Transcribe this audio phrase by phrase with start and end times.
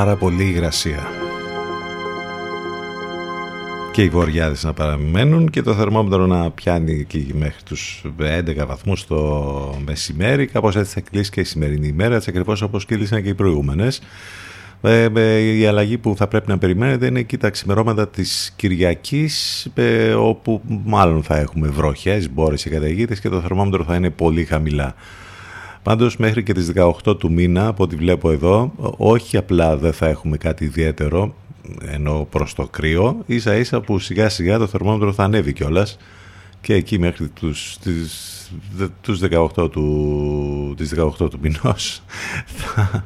[0.00, 1.08] Πάρα πολύ υγρασία.
[3.92, 9.06] Και οι βοριάδες να παραμένουν και το θερμόμετρο να πιάνει εκεί μέχρι τους 11 βαθμούς
[9.06, 10.46] το μεσημέρι.
[10.46, 14.00] Κάπως έτσι θα κλείσει και η σημερινή ημέρα, έτσι ακριβώς όπως κύλησαν και οι προηγούμενες.
[14.82, 19.64] Ε, ε, η αλλαγή που θα πρέπει να περιμένετε είναι εκεί τα ξημερώματα της Κυριακής
[19.74, 24.44] ε, όπου μάλλον θα έχουμε βροχές, μπόρες και καταιγίδες και το θερμόμετρο θα είναι πολύ
[24.44, 24.94] χαμηλά.
[25.82, 26.72] Πάντως μέχρι και τις
[27.04, 31.34] 18 του μήνα, από ό,τι βλέπω εδώ, όχι απλά δεν θα έχουμε κάτι ιδιαίτερο,
[31.80, 35.96] ενώ προς το κρύο, ίσα ίσα που σιγά σιγά το θερμόμετρο θα ανέβει κιόλας
[36.60, 38.52] και εκεί μέχρι τους, τις,
[39.00, 39.20] τους
[39.56, 42.02] 18 του, τις 18 του μηνός
[42.58, 43.04] θα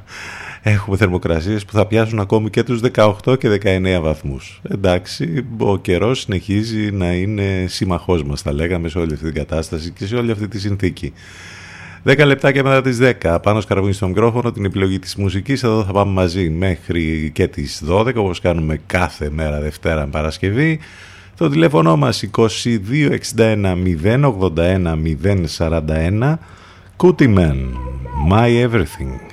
[0.62, 4.60] έχουμε θερμοκρασίες που θα πιάσουν ακόμη και τους 18 και 19 βαθμούς.
[4.62, 9.90] Εντάξει, ο καιρός συνεχίζει να είναι σύμμαχός μας, θα λέγαμε, σε όλη αυτή την κατάσταση
[9.90, 11.12] και σε όλη αυτή τη συνθήκη.
[12.06, 15.62] 10 λεπτάκια μετά τις 10 πάνω σκαρβούνι στο μικρόφωνο την επιλογή της μουσικής.
[15.62, 20.80] Εδώ θα πάμε μαζί μέχρι και τις 12 όπως κάνουμε κάθε μέρα Δευτέρα Παρασκευή.
[21.36, 24.96] Το τηλέφωνο μας 2261 081
[25.58, 26.34] 041
[26.96, 27.34] Cootie
[28.30, 29.23] My Everything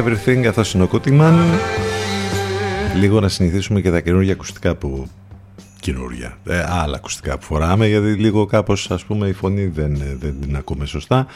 [0.00, 1.38] Everything, αυτό είναι ο Κούτιμαν.
[2.96, 5.08] Λίγο να συνηθίσουμε και τα καινούργια ακουστικά που...
[5.80, 10.34] Καινούργια, ε, άλλα ακουστικά που φοράμε, γιατί λίγο κάπως ας πούμε η φωνή δεν, δεν
[10.40, 11.26] την ακούμε σωστά.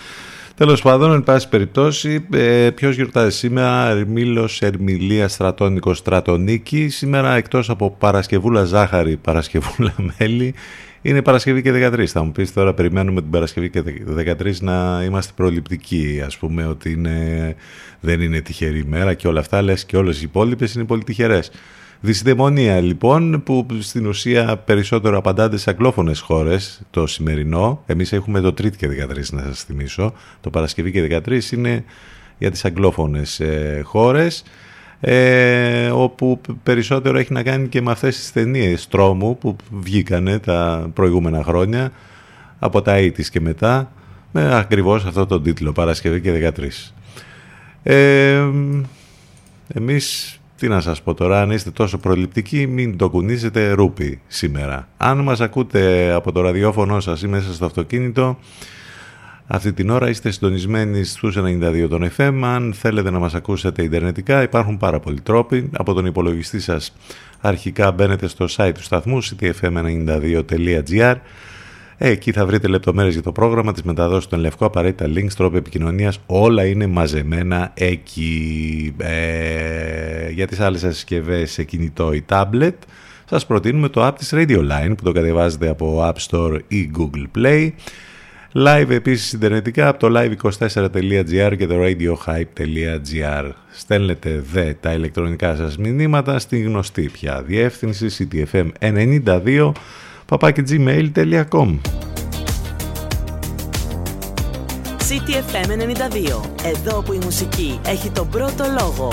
[0.56, 6.88] Τέλος πάντων, εν πάση περιπτώσει, ε, ποιος γιορτάζει σήμερα, Ερμήλος, Ερμηλία, Στρατόνικο, Στρατονίκη.
[6.88, 10.54] Σήμερα εκτός από Παρασκευούλα Ζάχαρη, Παρασκευούλα Μέλη,
[11.02, 12.04] είναι Παρασκευή και 13.
[12.04, 13.82] Θα μου πεις τώρα, περιμένουμε την Παρασκευή και
[14.16, 16.22] 13 να είμαστε προληπτικοί.
[16.24, 17.54] Α πούμε ότι είναι,
[18.00, 19.62] δεν είναι τυχερή ημέρα και όλα αυτά.
[19.62, 21.50] Λες και όλες οι υπόλοιπες είναι πολύ τυχερές.
[22.00, 27.82] Δυσδαιμονία λοιπόν που στην ουσία περισσότερο απαντάται σε αγγλόφωνες χώρες το σημερινό.
[27.86, 30.12] Εμείς έχουμε το Τρίτη και 13 να σας θυμίσω.
[30.40, 31.84] Το Παρασκευή και 13 είναι
[32.38, 34.44] για τις αγγλόφωνες ε, χώρες
[35.00, 40.90] ε, όπου περισσότερο έχει να κάνει και με αυτές τις ταινίες τρόμου που βγήκανε τα
[40.94, 41.92] προηγούμενα χρόνια
[42.58, 43.92] από τα 80's και μετά
[44.32, 46.68] με ακριβώς αυτό το τίτλο Παρασκευή και 13.
[47.82, 48.44] Ε,
[49.74, 54.88] εμείς τι να σας πω τώρα, αν είστε τόσο προληπτικοί μην το κουνήσετε ρούπι σήμερα.
[54.96, 58.38] Αν μας ακούτε από το ραδιόφωνο σας ή μέσα στο αυτοκίνητο
[59.46, 62.40] Αυτή την ώρα είστε συντονισμένοι στους 92 των FM.
[62.42, 65.70] Αν θέλετε να μας ακούσετε ιντερνετικά υπάρχουν πάρα πολλοί τρόποι.
[65.76, 66.92] Από τον υπολογιστή σας
[67.40, 71.14] αρχικά μπαίνετε στο site του σταθμού ctfm92.gr
[71.98, 76.18] Εκεί θα βρείτε λεπτομέρειες για το πρόγραμμα, της μεταδόσης των Λευκό, απαραίτητα links, τρόπο επικοινωνίας,
[76.26, 78.94] όλα είναι μαζεμένα εκεί.
[78.98, 82.74] Ε, για τις άλλες συσκευές σε κινητό ή tablet,
[83.24, 87.38] σας προτείνουμε το app της Radio Line που το κατεβάζετε από App Store ή Google
[87.38, 87.70] Play.
[88.58, 93.50] Live επίσης συντερνετικά από το live24.gr και το radiohype.gr.
[93.70, 99.72] Στέλνετε δε τα ηλεκτρονικά σας μηνύματα στη γνωστή πια διεύθυνση ctfm92
[100.28, 101.78] papakigmail.com
[105.08, 106.40] CTFM92.
[106.64, 109.12] Εδώ που η μουσική έχει τον πρώτο λόγο.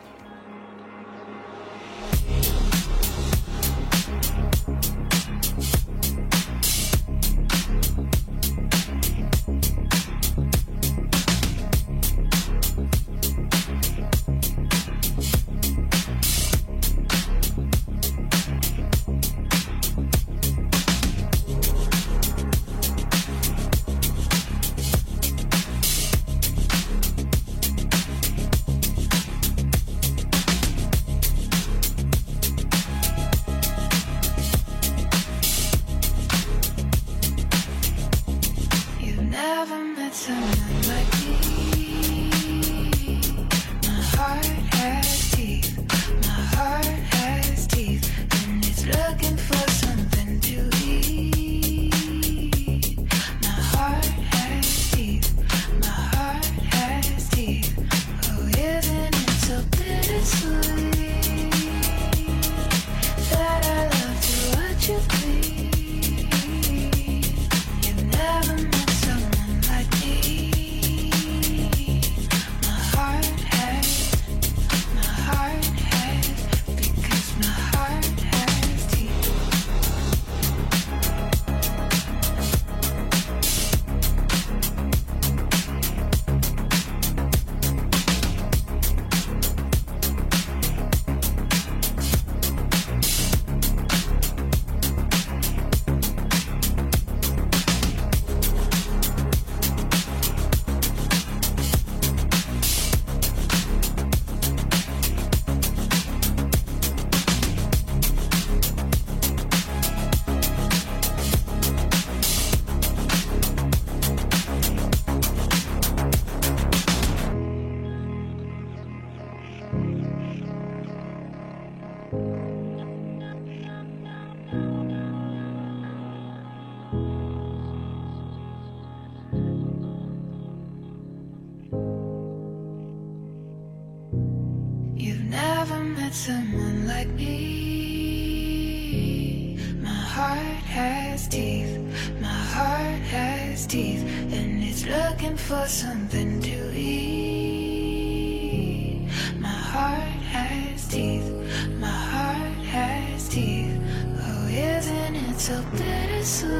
[153.31, 153.79] teeth.
[154.19, 156.51] Oh, isn't it so bittersweet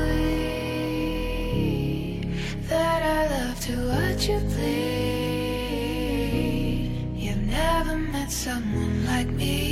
[2.69, 4.71] that I love to watch you bleed?
[7.13, 9.70] You've never met someone like me.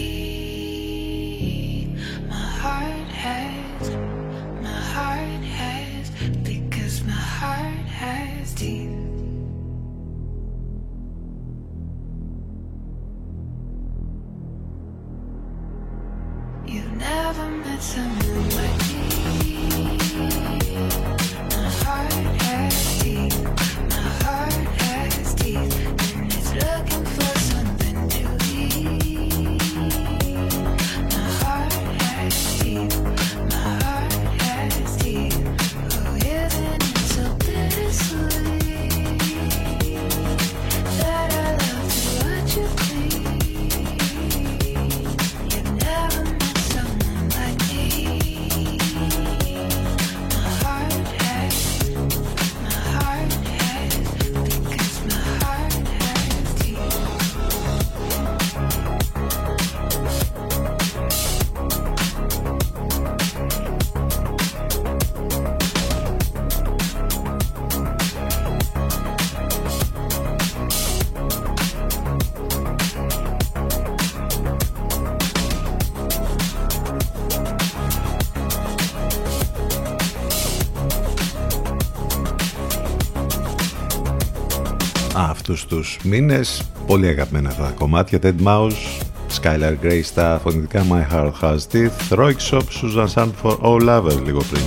[85.70, 86.72] Τους μήνες.
[86.88, 88.20] Πολύ αγαπημένα αυτά τα κομμάτια.
[88.22, 89.02] Dead Mouse,
[89.42, 94.42] Skylar Grey στα φωνητικά My Heart Has Teeth, Roy Shop, Susan Sandford, All Lovers λίγο
[94.52, 94.64] πριν.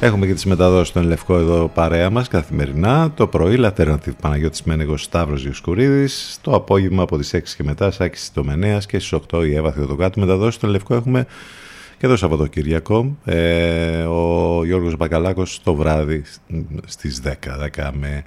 [0.00, 3.10] Έχουμε και τις μεταδόσεις στον Λευκό εδώ παρέα μας καθημερινά.
[3.14, 6.38] Το πρωί Alternative Παναγιώτης Μένεγος Σταύρος Γιουσκουρίδης.
[6.40, 10.20] Το απόγευμα από τις 6 και μετά Σάκης Τομενέας και στις 8 η Εύα Θεοδοκάτου.
[10.20, 11.26] Μεταδόσεις στον Λευκό έχουμε
[11.98, 13.16] και το Σαββατοκύριακο.
[13.24, 16.22] Ε, ο Γιώργος Μπακαλάκος το βράδυ
[16.86, 18.24] στις 10, 10 με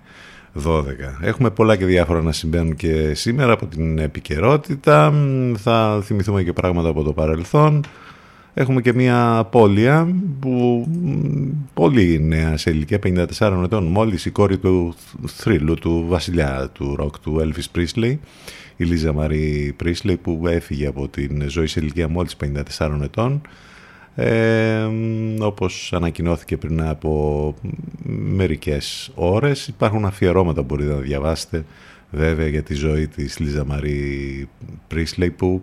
[0.53, 0.83] 12.
[1.21, 5.13] Έχουμε πολλά και διάφορα να συμβαίνουν και σήμερα από την επικαιρότητα.
[5.57, 7.83] Θα θυμηθούμε και πράγματα από το παρελθόν.
[8.53, 10.87] Έχουμε και μια απώλεια που
[11.73, 12.99] πολύ νέα σε ηλικία
[13.39, 18.17] 54 ετών μόλις η κόρη του θρύλου του βασιλιά του ροκ του Elvis Presley
[18.75, 22.35] η Λίζα Μαρή Presley που έφυγε από την ζωή σε ηλικία μόλις
[22.77, 23.41] 54 ετών
[24.15, 24.87] ε,
[25.39, 27.55] όπως ανακοινώθηκε πριν από
[28.33, 31.65] μερικές ώρες υπάρχουν αφιερώματα που μπορείτε να διαβάσετε
[32.11, 34.49] βέβαια για τη ζωή της Λίζα Μαρή
[34.87, 35.61] Πρίσλεϊ που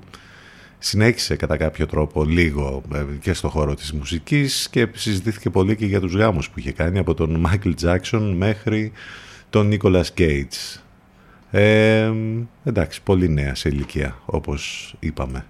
[0.78, 5.87] συνέχισε κατά κάποιο τρόπο λίγο ε, και στο χώρο της μουσικής και συζητήθηκε πολύ και
[5.87, 8.92] για τους γάμους που είχε κάνει από τον Μάικλ Τζάκσον μέχρι
[9.50, 10.85] τον Νίκολας Γκέιτς.
[11.50, 12.12] Ε,
[12.64, 15.46] εντάξει, πολύ νέα σε ηλικία όπως είπαμε.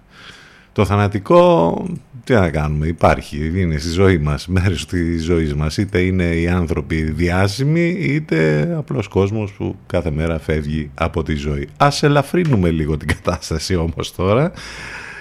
[0.77, 1.83] Το θανατικό,
[2.23, 5.77] τι να κάνουμε, υπάρχει, είναι στη ζωή μας, μέρος της ζωής μας.
[5.77, 11.67] Είτε είναι οι άνθρωποι διάσημοι, είτε απλός κόσμος που κάθε μέρα φεύγει από τη ζωή.
[11.77, 14.51] Ας ελαφρύνουμε λίγο την κατάσταση όμως τώρα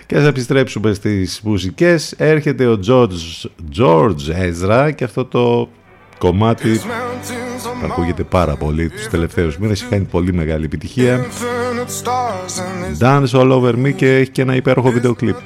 [0.06, 2.12] και ας επιστρέψουμε στις μουσικές.
[2.12, 3.46] Έρχεται ο George,
[3.78, 5.68] George Ezra και αυτό το
[6.18, 6.80] κομμάτι.
[7.84, 11.26] Ακούγεται πάρα πολύ τους τελευταίους μήνες έχει κάνει πολύ μεγάλη επιτυχία.
[12.98, 15.36] Dance All Over Me και έχει και ένα υπέροχο βίντεο κλιπ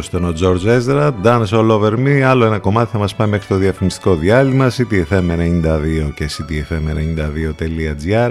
[0.00, 2.20] Αυτό ήταν ο George Ezra, Dance All Over Me.
[2.20, 8.30] Άλλο ένα κομμάτι θα μας πάει μέχρι το διαφημιστικό διάλειμμα, ctfm92 και ctfm92.gr.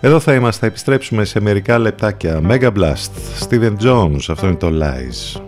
[0.00, 2.40] Εδώ θα είμαστε, θα επιστρέψουμε σε μερικά λεπτάκια.
[2.48, 3.10] Mega Blast,
[3.48, 5.47] Steven Jones, αυτό είναι το Lies.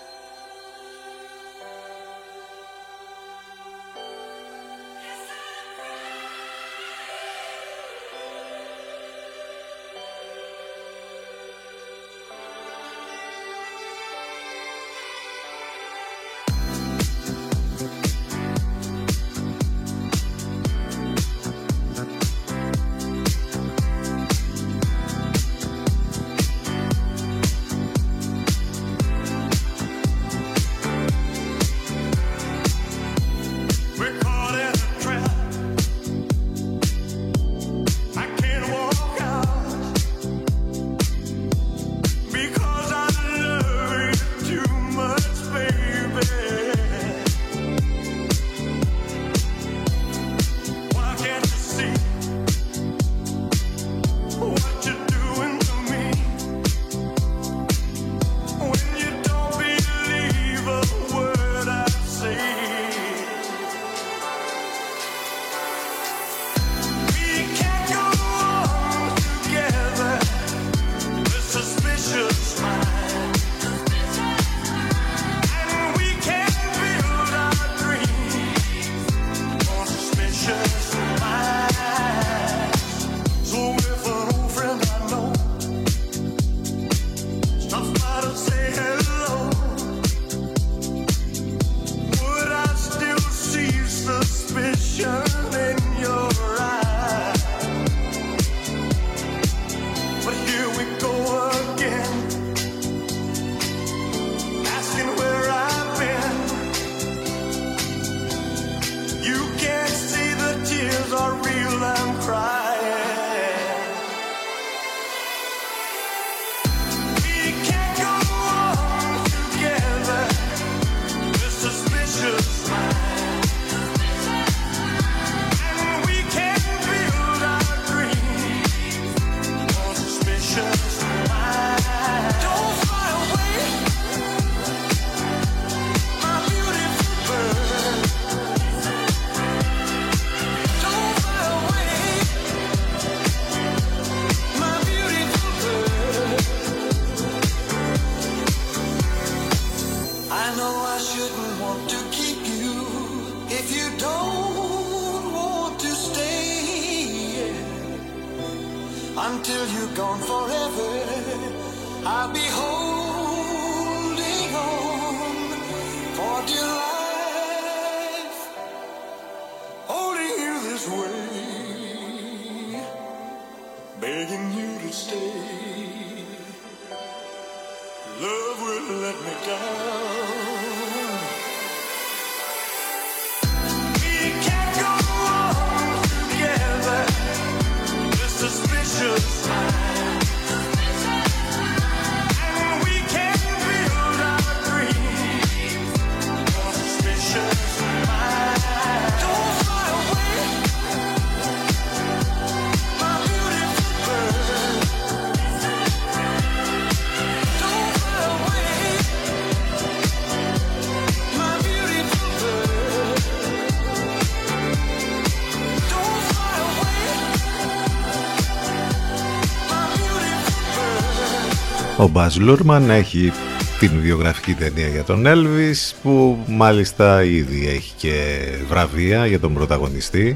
[222.01, 223.31] Ο Μπάζ Λούρμαν έχει
[223.79, 230.35] την βιογραφική ταινία για τον Έλβις που μάλιστα ήδη έχει και βραβεία για τον πρωταγωνιστή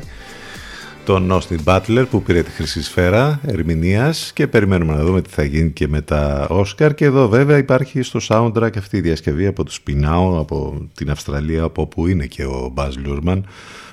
[1.05, 4.31] τον Όστιν Μπάτλερ που πήρε τη χρυσή σφαίρα ερμηνείας.
[4.33, 6.93] Και περιμένουμε να δούμε τι θα γίνει και με τα Όσκαρ.
[6.93, 11.63] Και εδώ βέβαια υπάρχει στο soundtrack αυτή η διασκευή από τους Πινάου από την Αυστραλία
[11.63, 13.47] από όπου είναι και ο Μπάζ Λούρμαν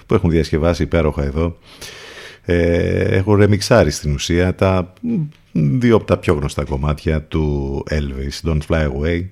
[0.07, 1.57] που έχουν διασκευάσει υπέροχα εδώ.
[2.45, 4.93] Ε, έχω ρεμιξάρει στην ουσία τα
[5.53, 9.25] δύο από τα πιο γνωστά κομμάτια του Elvis, Don't Fly Away,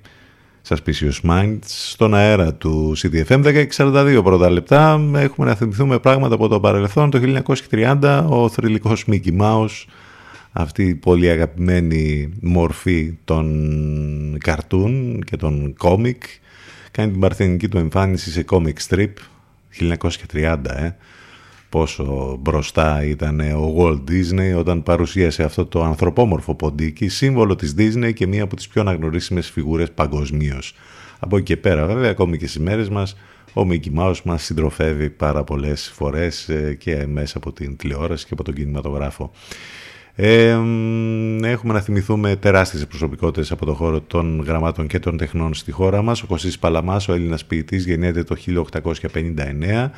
[0.68, 5.00] Suspicious Minds, στον αέρα του CDFM 1042 πρώτα λεπτά.
[5.14, 7.10] Έχουμε να θυμηθούμε πράγματα από το παρελθόν.
[7.10, 7.20] Το
[7.70, 9.84] 1930 ο θρηλυκός Mickey Mouse,
[10.52, 16.22] αυτή η πολύ αγαπημένη μορφή των καρτούν και των κόμικ,
[16.90, 19.12] κάνει την παρθενική του εμφάνιση σε comic strip
[20.32, 20.90] 1930, ε
[21.70, 28.12] πόσο μπροστά ήταν ο Walt Disney όταν παρουσίασε αυτό το ανθρωπόμορφο ποντίκι, σύμβολο της Disney
[28.14, 30.74] και μία από τις πιο αναγνωρίσιμες φιγούρες παγκοσμίως.
[31.18, 33.16] Από εκεί και πέρα βέβαια, ακόμη και στις μέρες μας,
[33.52, 38.32] ο Mickey Mouse μας συντροφεύει πάρα πολλές φορές ε, και μέσα από την τηλεόραση και
[38.32, 39.30] από τον κινηματογράφο.
[40.14, 40.56] Ε,
[41.42, 46.02] έχουμε να θυμηθούμε τεράστιες προσωπικότητες από το χώρο των γραμμάτων και των τεχνών στη χώρα
[46.02, 46.22] μας.
[46.22, 49.90] Ο Κωστής Παλαμάς, ο Έλληνας ποιητής, γεννιέται το 1859.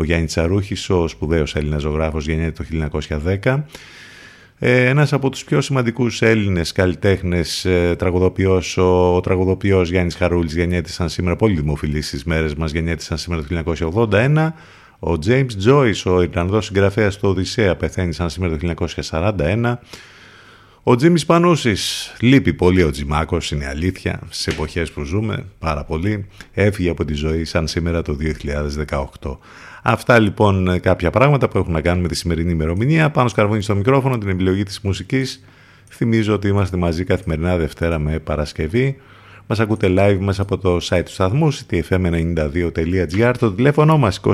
[0.00, 3.64] Ο Γιάννη Τσαρούχης, ο σπουδαίος Έλληνας ζωγράφος, γεννιέται το 1910.
[4.58, 10.54] Ε, ένας από τους πιο σημαντικούς Έλληνες καλλιτέχνες ε, τραγουδοποιός, ο, ο τραγουδοποιός Γιάννης Χαρούλης
[10.54, 13.72] γεννιέται σαν σήμερα, πολύ δημοφιλής στις μέρες μας, γεννιέται σαν σήμερα το
[14.10, 14.52] 1981.
[14.98, 19.78] Ο James Joyce, ο Ιρλανδός συγγραφέας του Οδυσσέα, πεθαίνει σαν σήμερα το 1941.
[20.82, 26.26] Ο Τζίμις Πανούσης, λείπει πολύ ο Τζιμάκος, είναι αλήθεια, στις εποχές που ζούμε, πάρα πολύ,
[26.52, 28.16] έφυγε από τη ζωή σαν σήμερα το
[29.20, 29.38] 2018.
[29.82, 33.10] Αυτά λοιπόν κάποια πράγματα που έχουν να κάνουν με τη σημερινή ημερομηνία.
[33.10, 35.44] Πάνω σκαρβούνι στο μικρόφωνο, την επιλογή της μουσικής.
[35.90, 38.96] Θυμίζω ότι είμαστε μαζί καθημερινά Δευτέρα με Παρασκευή.
[39.46, 44.32] Μας ακούτε live μέσα από το site του σταθμού ctfm92.gr Το τηλέφωνο μας 2261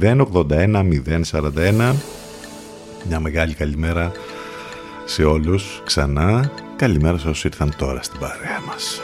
[0.00, 0.24] 081
[1.30, 1.94] 041
[3.08, 4.12] Μια μεγάλη καλημέρα
[5.04, 6.50] σε όλους ξανά.
[6.76, 9.00] Καλημέρα σε όσους ήρθαν τώρα στην παρέα μας.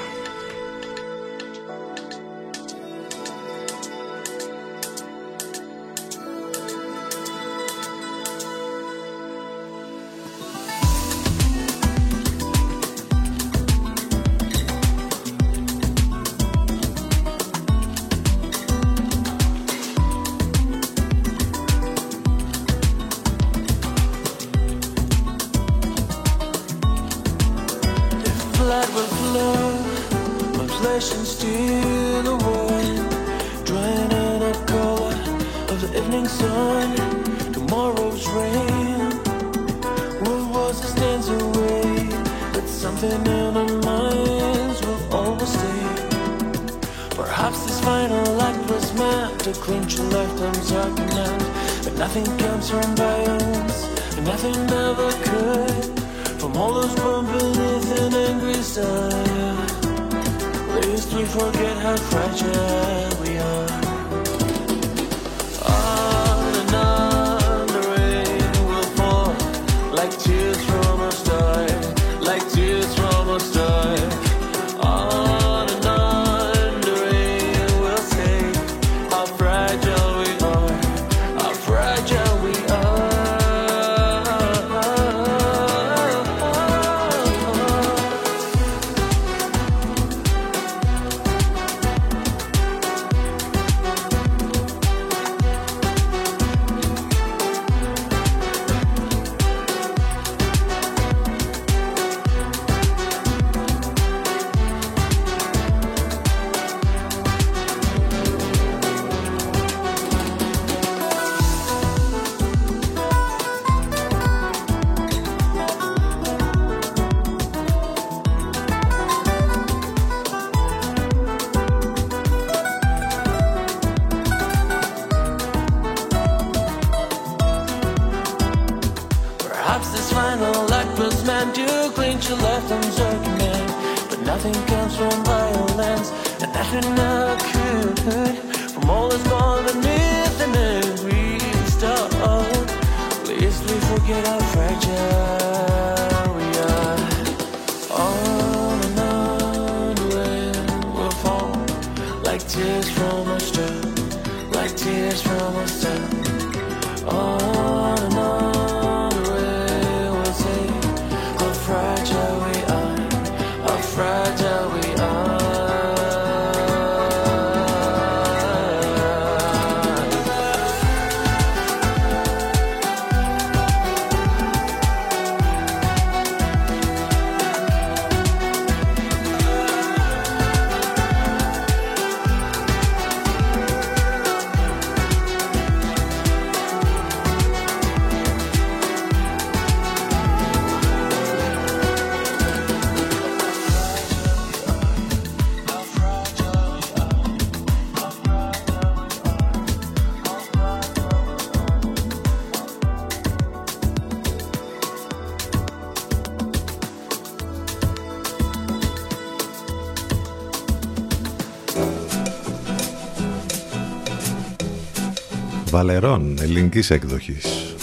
[215.87, 217.75] Βαλερών ελληνικής εκδοχής.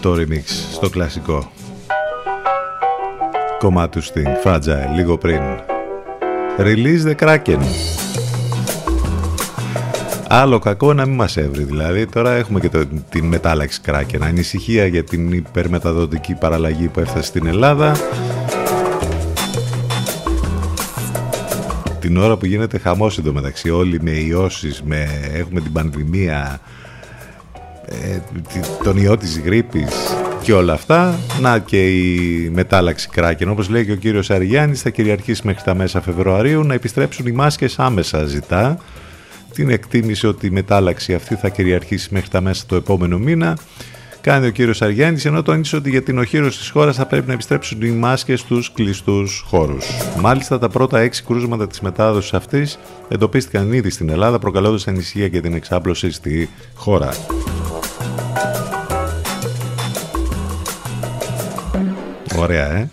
[0.00, 1.50] Το remix στο κλασικό.
[3.58, 5.40] Κομμάτι του στην Fragile λίγο πριν.
[6.58, 7.58] Release the Kraken.
[10.28, 12.06] Άλλο κακό να μην μας έβρει δηλαδή.
[12.06, 14.18] Τώρα έχουμε και το, την μετάλλαξη Kraken.
[14.20, 17.96] Ανησυχία για την υπερμεταδοτική παραλλαγή που έφτασε στην Ελλάδα.
[22.14, 26.60] Την ώρα που γίνεται χαμός μεταξύ όλοι με ιώσεις, με, έχουμε την πανδημία,
[27.86, 28.18] ε,
[28.82, 31.18] τον ιό της γρήπης και όλα αυτά.
[31.40, 33.48] Να και η μετάλλαξη κράκεν.
[33.48, 37.32] Όπως λέει και ο κύριος Αργιάννης θα κυριαρχήσει μέχρι τα μέσα Φεβρουαρίου να επιστρέψουν οι
[37.32, 38.78] μάσκες άμεσα ζητά.
[39.54, 43.58] Την εκτίμησε ότι η μετάλλαξη αυτή θα κυριαρχήσει μέχρι τα μέσα του επόμενου μήνα
[44.24, 47.32] κάνει ο κύριος Αργιάννης, ενώ τόνισε ότι για την οχύρωση της χώρας θα πρέπει να
[47.32, 49.86] επιστρέψουν οι μάσκες στους κλειστούς χώρους.
[50.20, 55.42] Μάλιστα, τα πρώτα έξι κρούσματα της μετάδοσης αυτής εντοπίστηκαν ήδη στην Ελλάδα, προκαλώντας ανησυχία για
[55.42, 57.10] την εξάπλωση στη χώρα.
[62.36, 62.90] Ωραία, ε.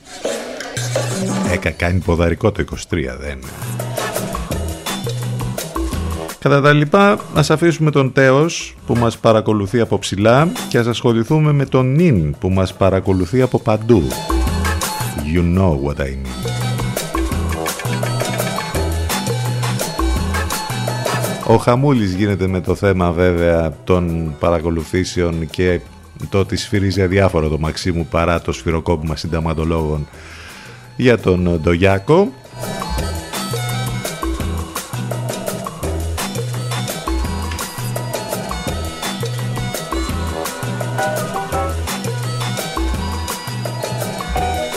[1.52, 3.40] Έκα κάνει ποδαρικό το 23, δεν
[6.44, 11.52] Κατά τα λοιπά, ας αφήσουμε τον Τέος που μας παρακολουθεί από ψηλά και ας ασχοληθούμε
[11.52, 14.04] με τον Νιν που μας παρακολουθεί από παντού.
[15.34, 16.50] You know what I mean.
[21.48, 25.80] Ο Χαμούλης γίνεται με το θέμα βέβαια των παρακολουθήσεων και
[26.30, 30.08] το ότι σφυρίζει αδιάφορο το Μαξίμου παρά το σφυροκόπημα συνταματολόγων
[30.96, 32.32] για τον Ντογιάκο.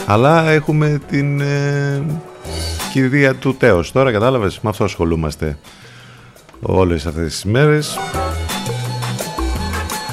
[0.06, 2.02] Αλλά έχουμε την ε,
[2.92, 3.92] κηδεία του Τέος.
[3.92, 5.58] Τώρα κατάλαβες, με αυτό ασχολούμαστε
[6.60, 7.98] όλες αυτές τις μέρες.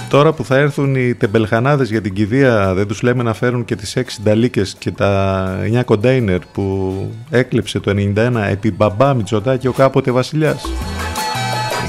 [0.09, 3.75] Τώρα που θα έρθουν οι τεμπελχανάδες για την κηδεία, δεν τους λέμε να φέρουν και
[3.75, 6.95] τις 6 νταλίκες και τα 9 κοντέινερ που
[7.29, 10.63] έκλειψε το 91 επί μπαμπά Μητσοτάκη ο κάποτε βασιλιάς.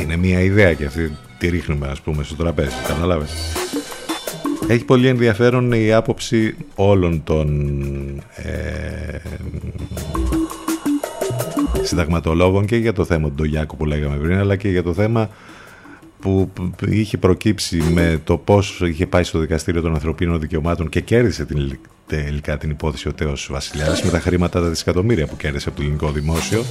[0.03, 3.62] Είναι μια ιδέα και αυτή τη ρίχνουμε ας πούμε στο τραπέζι, καταλάβες.
[4.73, 7.49] Έχει πολύ ενδιαφέρον η άποψη όλων των
[8.37, 9.19] ε,
[11.83, 15.31] συνταγματολόγων και για το θέμα του Ντογιάκου που λέγαμε πριν, αλλά και για το θέμα
[16.21, 16.51] που
[16.89, 21.79] είχε προκύψει με το πώς είχε πάει στο Δικαστήριο των Ανθρωπίνων Δικαιωμάτων και κέρδισε την,
[22.07, 25.83] τελικά την υπόθεση ο Τέος Βασιλιάς με τα χρήματα τα δισεκατομμύρια που κέρδισε από το
[25.83, 26.65] ελληνικό δημόσιο.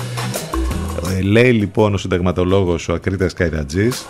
[1.18, 4.06] Ε, λέει λοιπόν ο συνταγματολόγος ο Ακρίτας Καϊρατζής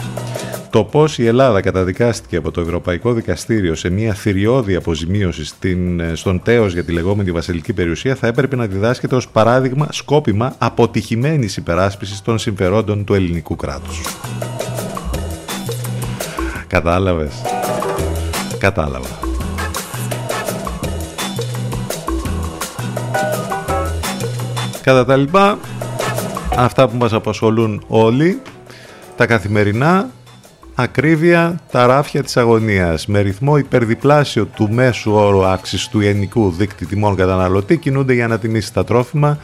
[0.71, 6.41] το πώς η Ελλάδα καταδικάστηκε από το Ευρωπαϊκό Δικαστήριο σε μια θηριώδη αποζημίωση στην, στον
[6.43, 12.21] τέος για τη λεγόμενη βασιλική περιουσία θα έπρεπε να διδάσκεται ως παράδειγμα σκόπιμα αποτυχημένης υπεράσπισης
[12.21, 14.01] των συμφερόντων του ελληνικού κράτους.
[16.67, 17.41] Κατάλαβες;
[18.57, 19.19] Κατάλαβα.
[24.81, 25.59] Κατά τα λοιπά,
[26.57, 28.41] αυτά που μας απασχολούν όλοι,
[29.15, 30.09] τα καθημερινά,
[30.81, 33.07] ακρίβεια τα ράφια της αγωνίας.
[33.07, 38.39] Με ρυθμό υπερδιπλάσιο του μέσου όρου άξης του ελληνικού δίκτυ τιμών καταναλωτή κινούνται για να
[38.39, 39.37] τιμήσει τα τρόφιμα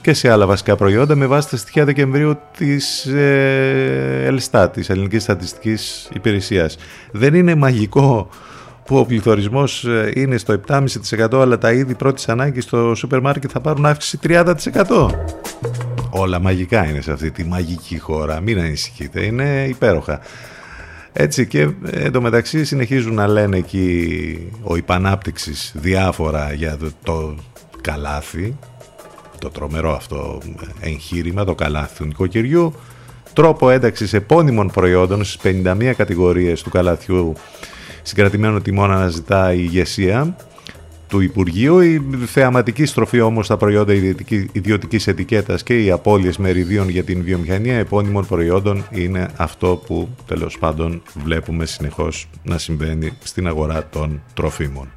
[0.00, 5.22] και σε άλλα βασικά προϊόντα με βάση τα στοιχεία Δεκεμβρίου της ε, ΕΛΣΤΑ, της Ελληνικής
[5.22, 6.76] Στατιστικής Υπηρεσίας.
[7.12, 8.28] Δεν είναι μαγικό
[8.84, 13.50] που ο πληθωρισμός ε, είναι στο 7,5% αλλά τα είδη πρώτης ανάγκης στο σούπερ μάρκετ
[13.52, 14.54] θα πάρουν αύξηση 30%.
[16.10, 20.20] Όλα μαγικά είναι σε αυτή τη μαγική χώρα, μην ανησυχείτε, είναι υπέροχα.
[21.20, 27.34] Έτσι και εντωμεταξύ συνεχίζουν να λένε εκεί ο υπανάπτυξης διάφορα για το, το
[27.80, 28.56] καλάθι,
[29.38, 30.40] το τρομερό αυτό
[30.80, 32.74] εγχείρημα, το καλάθι του νοικοκυριού,
[33.32, 37.32] τρόπο ένταξης επώνυμων προϊόντων στις 51 κατηγορίες του καλαθιού
[38.02, 40.36] συγκρατημένο τιμών αναζητά η ηγεσία
[41.08, 41.80] του Υπουργείου.
[41.80, 43.92] Η θεαματική στροφή όμως στα προϊόντα
[44.52, 50.58] ιδιωτικής ετικέτας και οι απώλειες μεριδίων για την βιομηχανία επώνυμων προϊόντων είναι αυτό που τέλος
[50.58, 54.88] πάντων βλέπουμε συνεχώς να συμβαίνει στην αγορά των τροφίμων.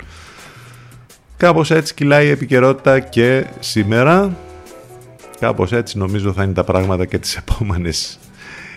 [1.38, 4.38] Κάπως έτσι κυλάει η επικαιρότητα και σήμερα.
[5.39, 8.20] Κάπως έτσι νομίζω θα είναι τα πράγματα και τις επόμενες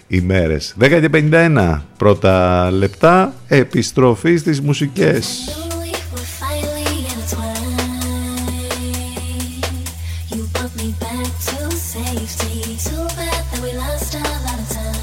[0.07, 0.75] ημέρες.
[0.81, 5.39] 10 και 51 πρώτα λεπτά επιστροφής στις μουσικές.
[10.85, 12.77] me back to safety.
[12.77, 14.94] Too bad that we lost a lot of time.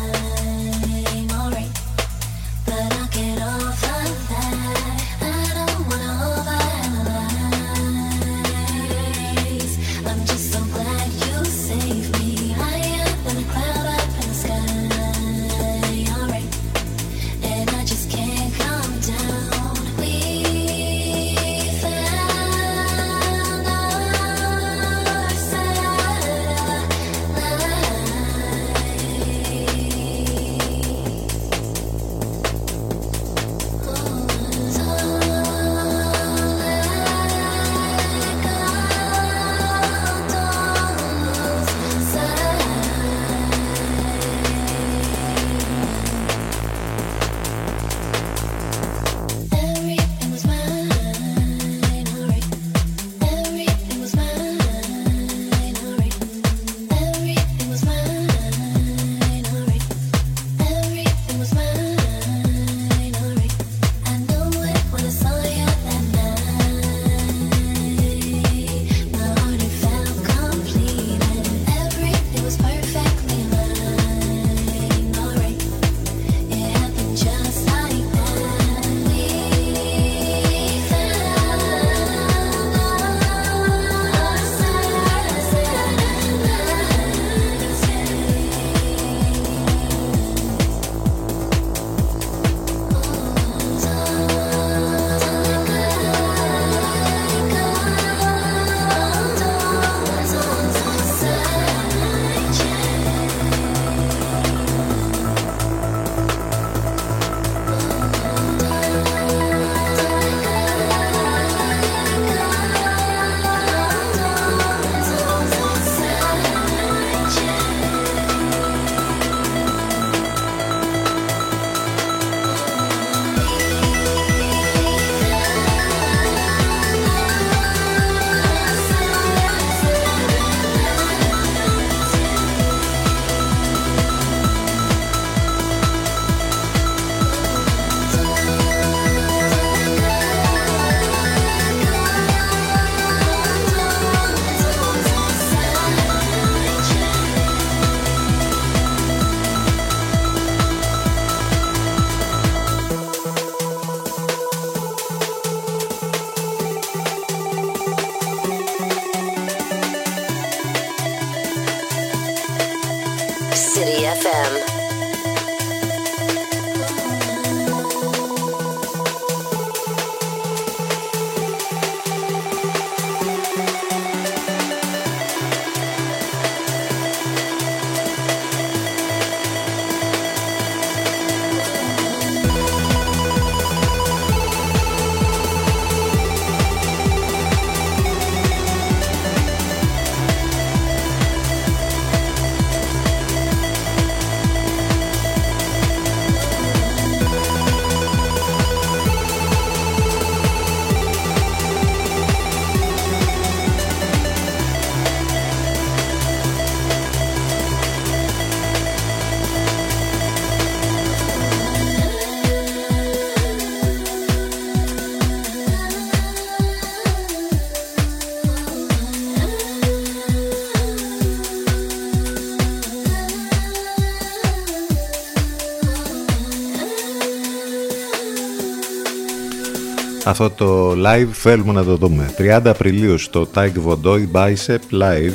[230.43, 232.33] Αυτό το live θέλουμε να το δούμε.
[232.37, 235.33] 30 Απριλίου στο Taik Vodoy Bicep Live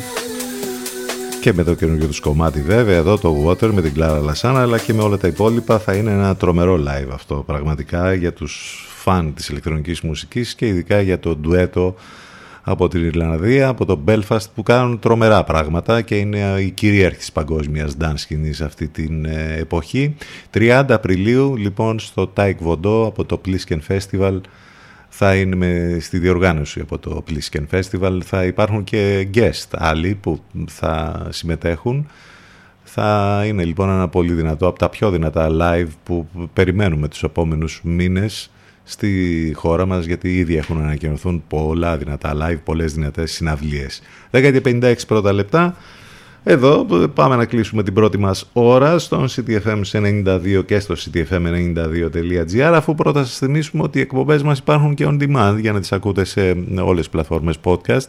[1.40, 4.78] και με το καινούργιο τους κομμάτι βέβαια εδώ το Water με την Κλάρα Λασάνα αλλά
[4.78, 9.34] και με όλα τα υπόλοιπα θα είναι ένα τρομερό live αυτό πραγματικά για τους φαν
[9.34, 11.94] της ηλεκτρονικής μουσικής και ειδικά για το ντουέτο
[12.62, 17.32] από την Ιρλανδία, από το Belfast που κάνουν τρομερά πράγματα και είναι η κυρίαρχη της
[17.32, 20.16] παγκόσμιας dance σκηνής αυτή την ε, εποχή.
[20.54, 24.40] 30 Απριλίου λοιπόν στο Taik Vodo από το Plisken Festival
[25.18, 28.18] θα είναι στη διοργάνωση από το Plisken Festival.
[28.24, 32.08] Θα υπάρχουν και guest άλλοι που θα συμμετέχουν.
[32.82, 37.80] Θα είναι λοιπόν ένα πολύ δυνατό, από τα πιο δυνατά live που περιμένουμε τους επόμενους
[37.84, 38.50] μήνες
[38.84, 44.02] στη χώρα μας γιατί ήδη έχουν ανακοινωθούν πολλά δυνατά live, πολλές δυνατές συναυλίες.
[44.30, 44.52] 10
[45.06, 45.76] πρώτα λεπτά.
[46.48, 46.84] Εδώ
[47.14, 53.24] πάμε να κλείσουμε την πρώτη μας ώρα στο CTFM 92 και στο ctfm92.gr αφού πρώτα
[53.24, 56.56] σας θυμίσουμε ότι οι εκπομπές μας υπάρχουν και on demand για να τις ακούτε σε
[56.80, 58.06] όλες τις πλατφόρμες podcast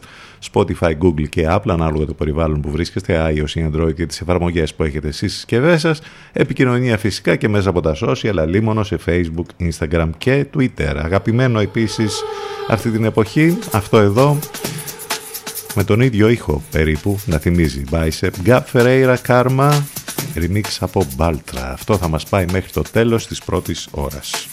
[0.52, 4.74] Spotify, Google και Apple ανάλογα το περιβάλλον που βρίσκεστε iOS ή Android και τις εφαρμογές
[4.74, 6.00] που έχετε στις συσκευές σας
[6.32, 10.96] επικοινωνία φυσικά και μέσα από τα social αλλά μόνο σε Facebook, Instagram και Twitter.
[10.96, 12.22] Αγαπημένο επίσης
[12.68, 14.38] αυτή την εποχή αυτό εδώ
[15.74, 17.84] με τον ίδιο ήχο περίπου να θυμίζει.
[17.90, 19.72] Bicep Gap Ferreira Karma.
[20.34, 21.70] Remix από Baltra.
[21.72, 24.48] Αυτό θα μας πάει μέχρι το τέλος της πρώτης ώρας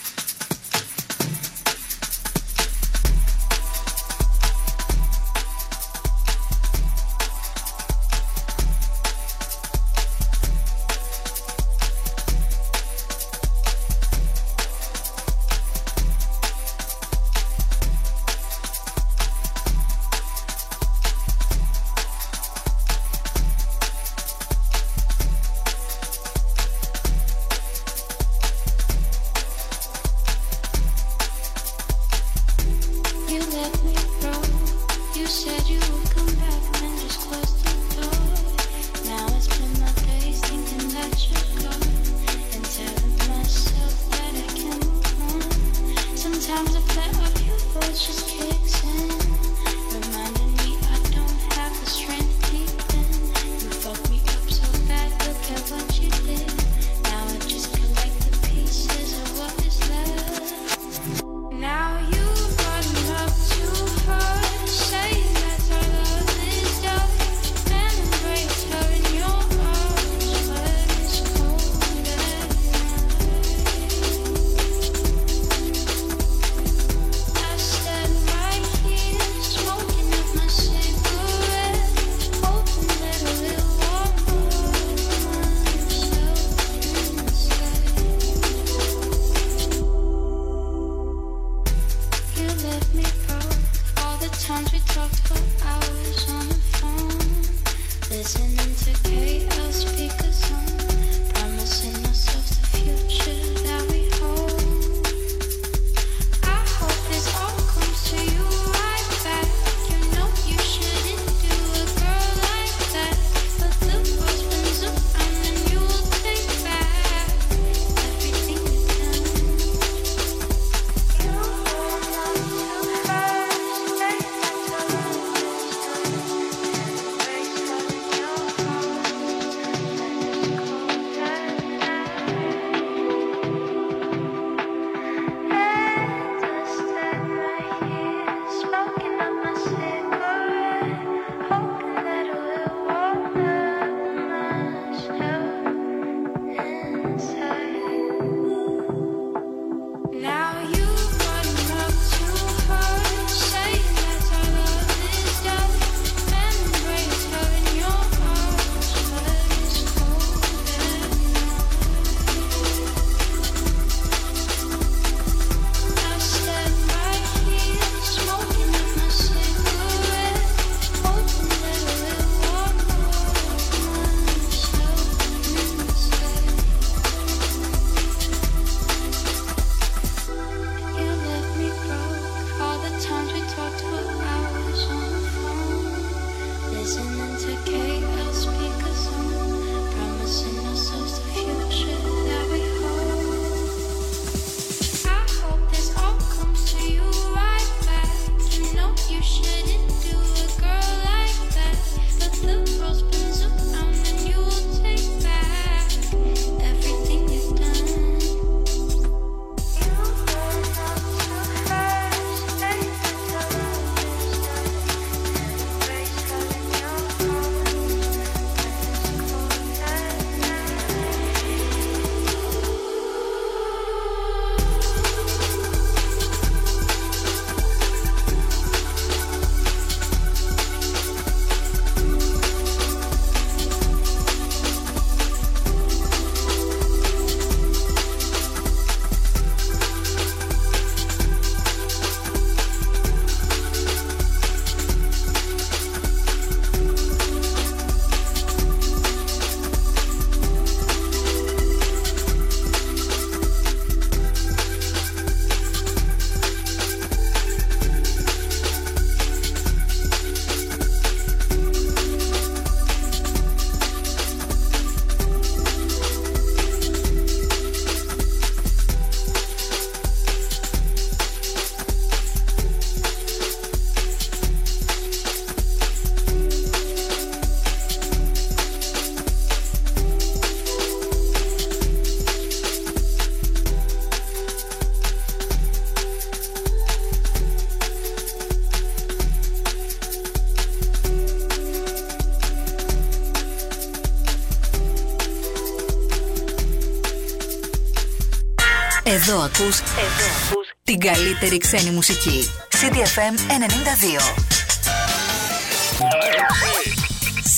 [299.28, 302.48] Εδώ ακούς, Εδώ ακούς την καλύτερη ξένη μουσική.
[302.70, 304.20] CDFM 92.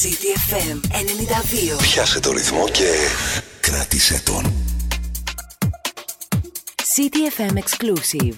[0.02, 0.80] CDFM
[1.76, 1.82] 92.
[1.82, 2.92] Πιάσε το ρυθμό και
[3.60, 4.52] κράτησε τον.
[6.96, 8.34] CDFM Exclusive.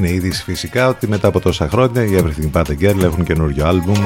[0.00, 3.66] Είναι είδηση φυσικά ότι μετά από τόσα χρόνια οι Everything But A Girl έχουν καινούριο
[3.66, 4.02] άλμπουμ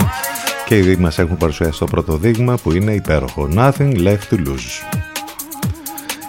[0.67, 4.99] και ήδη μας έχουν παρουσιάσει το πρώτο δείγμα που είναι υπέροχο Nothing Left To Lose.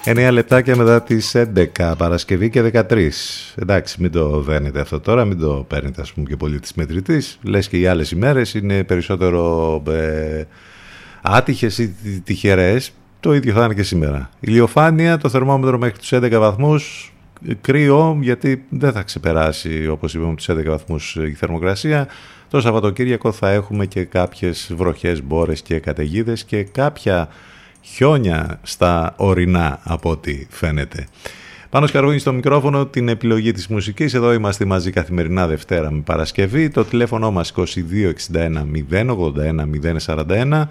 [0.05, 1.35] 9 λεπτάκια μετά τις
[1.77, 3.09] 11 Παρασκευή και 13.
[3.55, 7.39] Εντάξει, μην το δένετε αυτό τώρα, μην το παίρνετε ας πούμε και πολύ της μετρητής.
[7.43, 10.43] Λες και οι άλλες ημέρες είναι περισσότερο ε,
[11.21, 12.91] άτυχες ή τυχερές.
[13.19, 14.29] Το ίδιο θα είναι και σήμερα.
[14.39, 17.14] Ηλιοφάνεια, το θερμόμετρο μέχρι τους 11 βαθμούς,
[17.61, 22.07] κρύο γιατί δεν θα ξεπεράσει όπως είπαμε τους 11 βαθμούς η θερμοκρασία.
[22.49, 27.27] Το Σαββατοκύριακο θα έχουμε και κάποιες βροχές, μπόρες και καταιγίδες και κάποια
[27.81, 31.07] χιόνια στα ορεινά από ό,τι φαίνεται.
[31.69, 34.13] Πάνω σκαρβούνι στο μικρόφωνο την επιλογή της μουσικής.
[34.13, 36.69] Εδώ είμαστε μαζί καθημερινά Δευτέρα με Παρασκευή.
[36.69, 39.65] Το τηλέφωνο μας 2261 081
[40.05, 40.67] 041.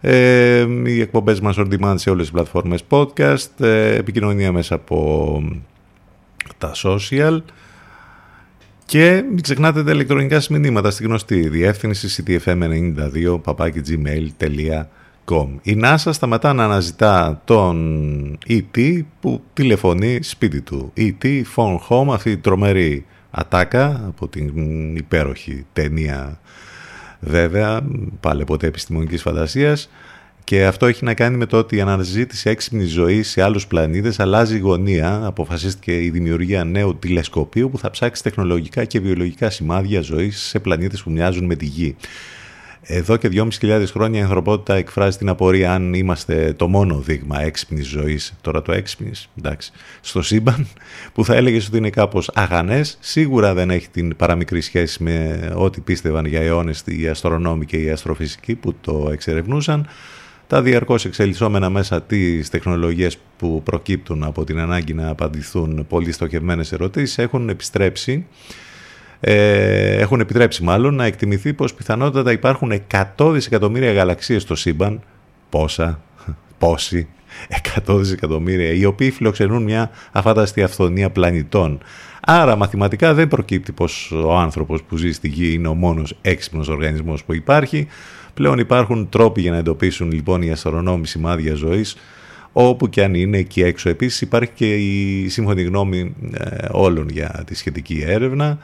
[0.00, 3.60] Ε, οι εκπομπές μας on demand σε όλες τις πλατφόρμες podcast.
[3.60, 5.42] Ε, επικοινωνία μέσα από
[6.62, 7.38] τα social.
[8.84, 16.52] Και μην ξεχνάτε τα ηλεκτρονικά σας μηνύματα στη γνωστή διεύθυνση ctfm92 papakigmail.com Η NASA σταματά
[16.52, 19.00] να αναζητά τον E.T.
[19.20, 20.92] που τηλεφωνεί σπίτι του.
[20.96, 21.42] E.T.
[21.56, 26.40] Phone Home, αυτή η τρομερή ατάκα από την υπέροχη ταινία
[27.20, 27.80] βέβαια,
[28.20, 29.90] πάλι ποτέ επιστημονικής φαντασίας,
[30.44, 34.20] και αυτό έχει να κάνει με το ότι η αναζήτηση έξυπνης ζωής σε άλλους πλανήτες
[34.20, 35.20] αλλάζει γωνία.
[35.24, 41.02] Αποφασίστηκε η δημιουργία νέου τηλεσκοπίου που θα ψάξει τεχνολογικά και βιολογικά σημάδια ζωής σε πλανήτες
[41.02, 41.96] που μοιάζουν με τη Γη.
[42.84, 47.86] Εδώ και 2.500 χρόνια η ανθρωπότητα εκφράζει την απορία αν είμαστε το μόνο δείγμα έξυπνης
[47.86, 50.66] ζωής, τώρα το έξυπνης, εντάξει, στο σύμπαν,
[51.12, 52.96] που θα έλεγες ότι είναι κάπως αγανές.
[53.00, 57.90] Σίγουρα δεν έχει την παραμικρή σχέση με ό,τι πίστευαν για αιώνες οι αστρονόμοι και οι
[57.90, 59.88] αστροφυσικοί που το εξερευνούσαν
[60.52, 66.72] τα διαρκώς εξελισσόμενα μέσα τις τεχνολογίες που προκύπτουν από την ανάγκη να απαντηθούν πολύ στοχευμένες
[66.72, 68.26] ερωτήσεις έχουν επιστρέψει
[69.20, 72.72] ε, έχουν επιτρέψει μάλλον να εκτιμηθεί πως πιθανότατα υπάρχουν
[73.16, 75.00] 100 δισεκατομμύρια γαλαξίες στο σύμπαν.
[75.48, 76.00] Πόσα,
[76.58, 77.08] πόσοι
[77.86, 81.80] 100 δισεκατομμύρια οι οποίοι φιλοξενούν μια αφάνταστη αυθονία πλανητών.
[82.20, 86.68] Άρα μαθηματικά δεν προκύπτει πως ο άνθρωπος που ζει στη Γη είναι ο μόνος έξυπνος
[86.68, 87.86] οργανισμός που υπάρχει
[88.34, 91.96] Πλέον υπάρχουν τρόποι για να εντοπίσουν λοιπόν οι αστρονόμοι σημάδια ζωής
[92.52, 93.88] όπου και αν είναι εκεί έξω.
[93.88, 98.58] Επίσης υπάρχει και η σύμφωνη γνώμη ε, όλων για τη σχετική έρευνα.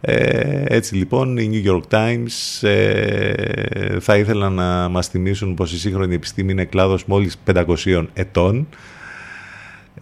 [0.00, 5.78] Ε, έτσι λοιπόν οι New York Times ε, θα ήθελαν να μας θυμίσουν πως η
[5.78, 8.66] σύγχρονη επιστήμη είναι κλάδος μόλις 500 ετών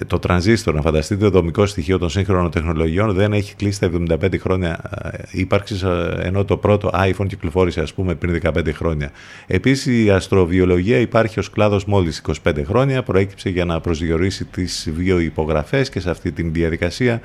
[0.07, 3.91] το τρανζίστορ, να φανταστείτε, το δομικό στοιχείο των σύγχρονων τεχνολογιών δεν έχει κλείσει τα
[4.21, 4.81] 75 χρόνια
[5.13, 9.11] ε, ύπαρξης, ε, ενώ το πρώτο iPhone κυκλοφόρησε, ας πούμε, πριν 15 χρόνια.
[9.47, 15.89] Επίσης, η αστροβιολογία υπάρχει ως κλάδος μόλις 25 χρόνια, προέκυψε για να προσδιορίσει τις βιοϋπογραφές
[15.89, 17.21] και σε αυτή τη διαδικασία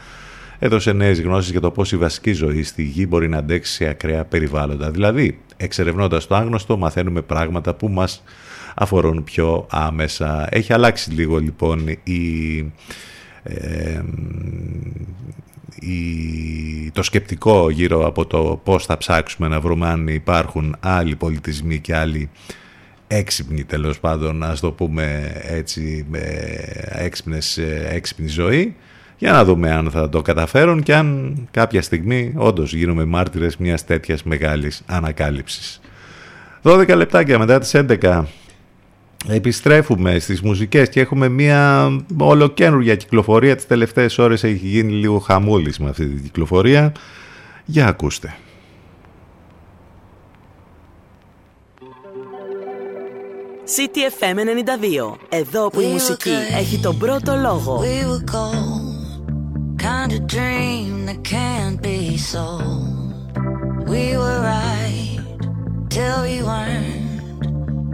[0.59, 3.86] έδωσε νέες γνώσεις για το πώς η βασική ζωή στη γη μπορεί να αντέξει σε
[3.86, 4.91] ακραία περιβάλλοντα.
[4.91, 8.24] Δηλαδή, εξερευνώντας το άγνωστο, μαθαίνουμε πράγματα που μας
[8.80, 10.48] αφορούν πιο άμεσα.
[10.52, 12.58] Έχει αλλάξει λίγο λοιπόν η,
[13.44, 14.02] ε,
[15.80, 21.80] η, το σκεπτικό γύρω από το πώς θα ψάξουμε να βρούμε αν υπάρχουν άλλοι πολιτισμοί
[21.80, 22.30] και άλλοι
[23.08, 26.20] έξυπνοι τέλος πάντων, ας το πούμε έτσι, με
[26.90, 27.58] έξυπνες,
[27.90, 28.76] έξυπνη ζωή
[29.18, 33.86] για να δούμε αν θα το καταφέρουν και αν κάποια στιγμή όντως γίνουμε μάρτυρες μιας
[33.86, 35.82] τέτοιας μεγάλης ανακάλυψης.
[36.64, 38.26] 12 λεπτάκια μετά τις 11
[39.28, 43.55] επιστρέφουμε στις μουσικές και έχουμε μια ολοκένουργια κυκλοφορία.
[43.55, 46.91] Τις τελευταίες ώρες έχει γίνει λίγο χαμούλης με αυτή την κυκλοφορία.
[47.65, 48.36] Για ακούστε.
[53.76, 57.82] CTFM 92 Εδώ που η μουσική έχει τον πρώτο λόγο.
[57.84, 59.18] We were gold,
[59.78, 63.07] kind of dream that can't be sold.
[63.93, 65.20] We were right
[65.89, 67.07] till we weren't.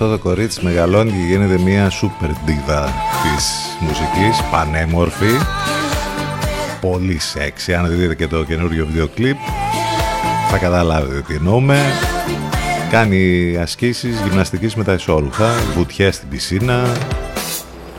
[0.00, 2.86] Αυτό το κορίτσι μεγαλώνει και γίνεται μια super diva
[3.22, 5.30] της μουσικής, πανέμορφη,
[6.80, 7.74] πολύ σεξι.
[7.74, 9.36] Αν δείτε και το καινούριο βίντεο κλιπ
[10.50, 11.78] θα καταλάβετε τι εννοούμε.
[12.90, 16.96] Κάνει ασκήσεις γυμναστικής με τα ισόρουχα, βουτιές στην πισίνα,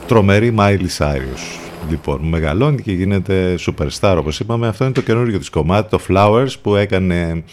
[0.08, 1.60] τρομερή Miley Cyrus.
[1.90, 4.68] Λοιπόν, μεγαλώνει και γίνεται superstar όπως είπαμε.
[4.68, 7.44] Αυτό είναι το καινούριο της κομμάτι, το Flowers που έκανε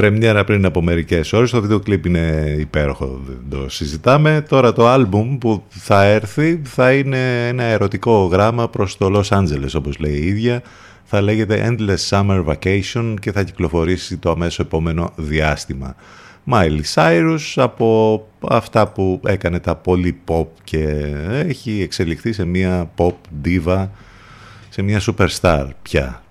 [0.00, 1.50] πρεμιέρα πριν από μερικές ώρες.
[1.50, 4.44] Το βίντεο κλιπ είναι υπέροχο, δεν το συζητάμε.
[4.48, 9.72] Τώρα το άλμπουμ που θα έρθει θα είναι ένα ερωτικό γράμμα προς το Los Angeles
[9.74, 10.62] όπως λέει η ίδια.
[11.04, 15.94] Θα λέγεται Endless Summer Vacation και θα κυκλοφορήσει το αμέσως επόμενο διάστημα.
[16.50, 23.14] Miley Cyrus από αυτά που έκανε τα πολύ pop και έχει εξελιχθεί σε μια pop
[23.44, 23.88] diva,
[24.68, 26.22] σε μια superstar πια.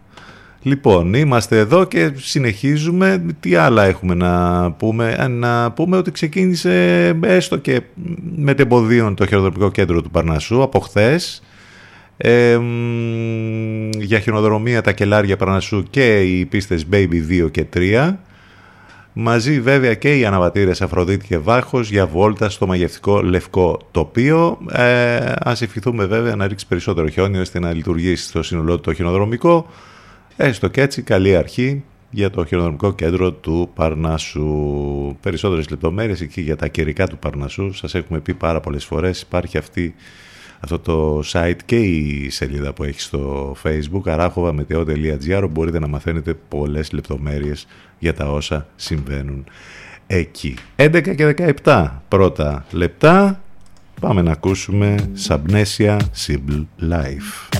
[0.68, 3.26] Λοιπόν, είμαστε εδώ και συνεχίζουμε.
[3.40, 7.82] Τι άλλα έχουμε να πούμε; Να πούμε ότι ξεκίνησε έστω και
[8.36, 11.44] με τεμποδίων το χειροδρομικό κέντρο του Παρνασσού από χθες.
[12.18, 12.60] Ε,
[13.98, 18.16] για χειροδρομία τα κελάρια Παρνασσού και οι πίστες Baby 2 και 3.
[19.14, 24.58] Μαζί βέβαια και οι αναβατήρες Αφροδίτη και Βάχος για βόλτα στο μαγευτικό λευκό τοπίο.
[24.72, 29.66] Ε, ας ευχηθούμε βέβαια να ρίξει περισσότερο χιόνι ώστε να λειτουργήσει στο σύνολό το χιονοδρομικό.
[30.40, 35.16] Έστω και έτσι καλή αρχή για το χειρονομικό κέντρο του Παρνασού.
[35.22, 37.74] Περισσότερες λεπτομέρειες εκεί για τα καιρικά του Παρνασού.
[37.74, 39.22] Σας έχουμε πει πάρα πολλές φορές.
[39.22, 39.96] Υπάρχει αυτή,
[40.60, 46.92] αυτό το site και η σελίδα που έχει στο facebook arachova.gr μπορείτε να μαθαίνετε πολλές
[46.92, 47.68] λεπτομέρειες
[48.00, 49.46] για τα όσα συμβαίνουν
[50.08, 50.56] εκεί.
[50.76, 53.42] 11 και 17 πρώτα λεπτά.
[54.02, 54.96] Πάμε να ακούσουμε
[55.28, 57.60] Subnesia Simple Life.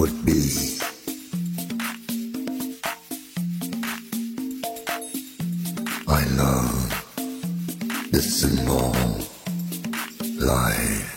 [0.00, 0.78] would be.
[6.08, 8.96] I love this small
[10.38, 11.09] life.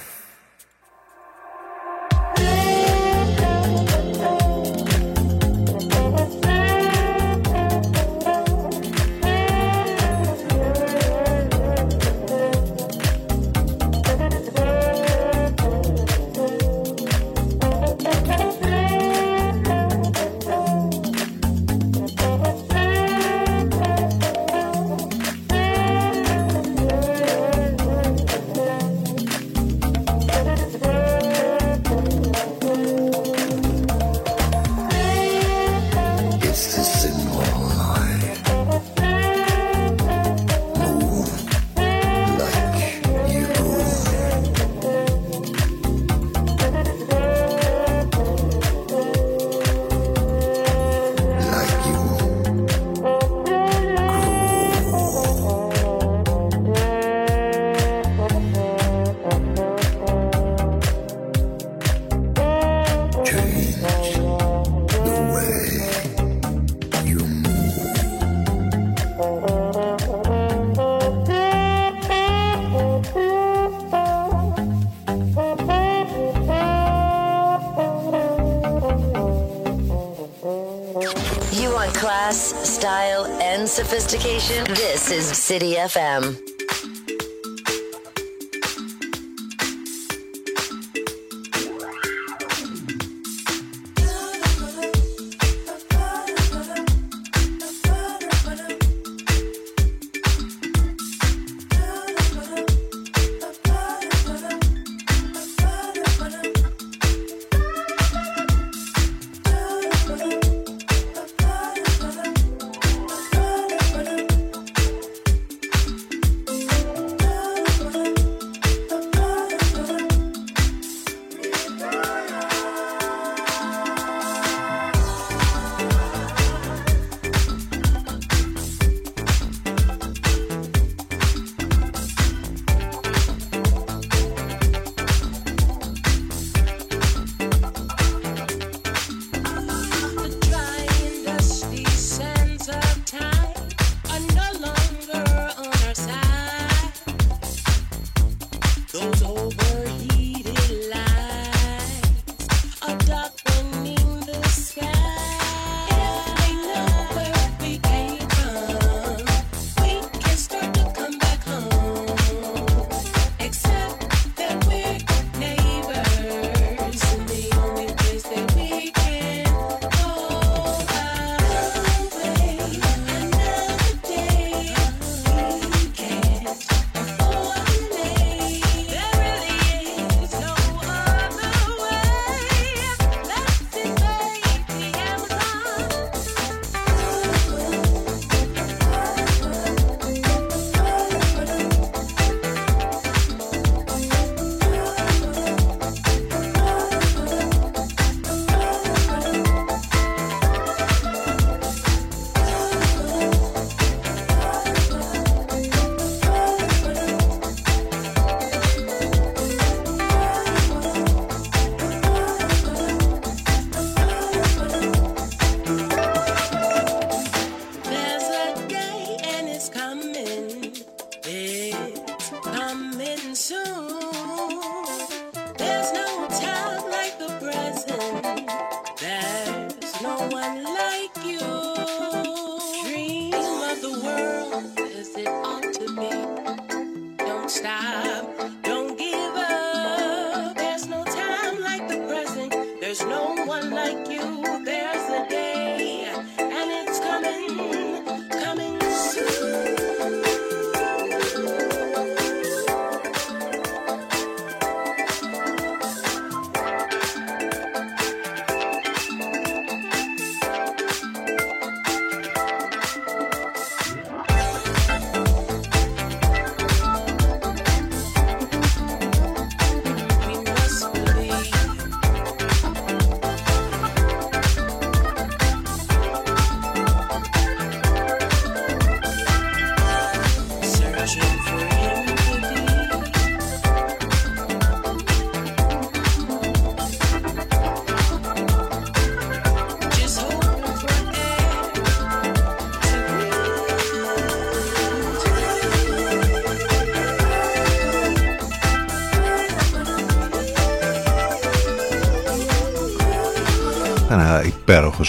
[84.23, 86.42] This is City FM.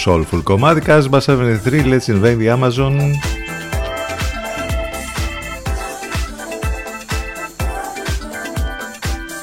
[0.05, 0.81] Soulful κομμάτι.
[0.85, 2.93] Casbah 73, Let's Invade the Amazon.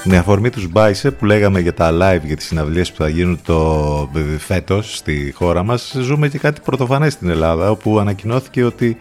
[0.05, 3.39] Με αφορμή τους Bicep που λέγαμε για τα live για τις συναυλίες που θα γίνουν
[3.45, 8.97] το φέτος στη χώρα μας ζούμε και κάτι πρωτοφανές στην Ελλάδα όπου ανακοινώθηκε ότι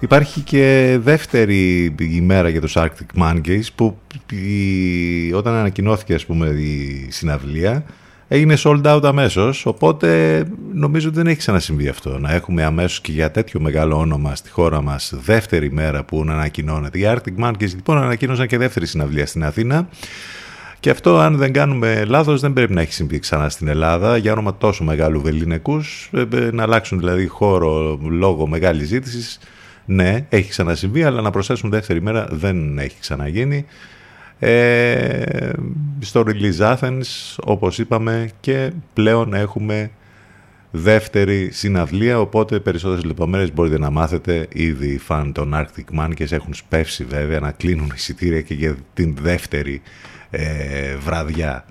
[0.00, 3.98] υπάρχει και δεύτερη ημέρα για τους Arctic Monkeys που
[4.32, 7.84] η- όταν ανακοινώθηκε ας πούμε η συναυλία
[8.28, 10.42] έγινε sold out αμέσως οπότε
[10.72, 14.50] νομίζω ότι δεν έχει ξανασυμβεί αυτό να έχουμε αμέσως και για τέτοιο μεγάλο όνομα στη
[14.50, 19.26] χώρα μας δεύτερη μέρα που να ανακοινώνεται οι Arctic Monkeys λοιπόν ανακοίνωσαν και δεύτερη συναυλία
[19.26, 19.88] στην Αθήνα
[20.80, 24.32] και αυτό, αν δεν κάνουμε λάθος, δεν πρέπει να έχει συμβεί ξανά στην Ελλάδα για
[24.32, 26.10] όνομα τόσο μεγάλου βεληνικούς.
[26.52, 29.38] Να αλλάξουν δηλαδή χώρο λόγω μεγάλης ζήτησης.
[29.84, 33.64] Ναι, έχει ξανασυμβεί, αλλά να προσθέσουν δεύτερη μέρα δεν έχει ξαναγίνει.
[34.38, 35.50] Ε,
[35.98, 39.90] στο Release Athens, όπως είπαμε, και πλέον έχουμε
[40.70, 44.46] δεύτερη συναυλία, οπότε περισσότερες λεπτομέρειες μπορείτε να μάθετε.
[44.52, 49.16] Ήδη οι φαν των Arctic Monkeys έχουν σπεύσει βέβαια να κλείνουν εισιτήρια και για την
[49.20, 49.82] δεύτερη
[50.30, 51.64] ε, βραδιά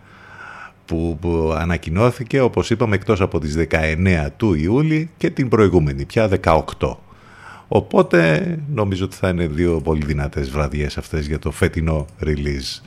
[0.85, 6.29] που, που ανακοινώθηκε, όπως είπαμε, εκτός από τις 19 του Ιούλη και την προηγούμενη, πια
[6.41, 6.63] 18.
[7.67, 12.81] Οπότε νομίζω ότι θα είναι δύο πολύ δυνατές βραδιές αυτές για το φετινό release.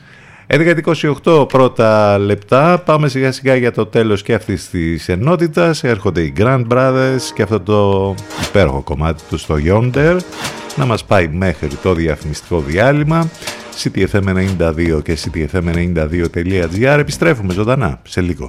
[0.54, 5.84] 11.28 πρώτα λεπτά, πάμε σιγά σιγά για το τέλος και αυτής της ενότητας.
[5.84, 8.14] Έρχονται οι Grand Brothers και αυτό το
[8.48, 10.16] υπέροχο κομμάτι τους στο Yonder
[10.76, 13.30] να μας πάει μέχρι το διαφημιστικό διάλειμμα.
[13.82, 18.48] CTFM92 και CTFM92.gr επιστρέφουμε ζωντανά σε λίγο.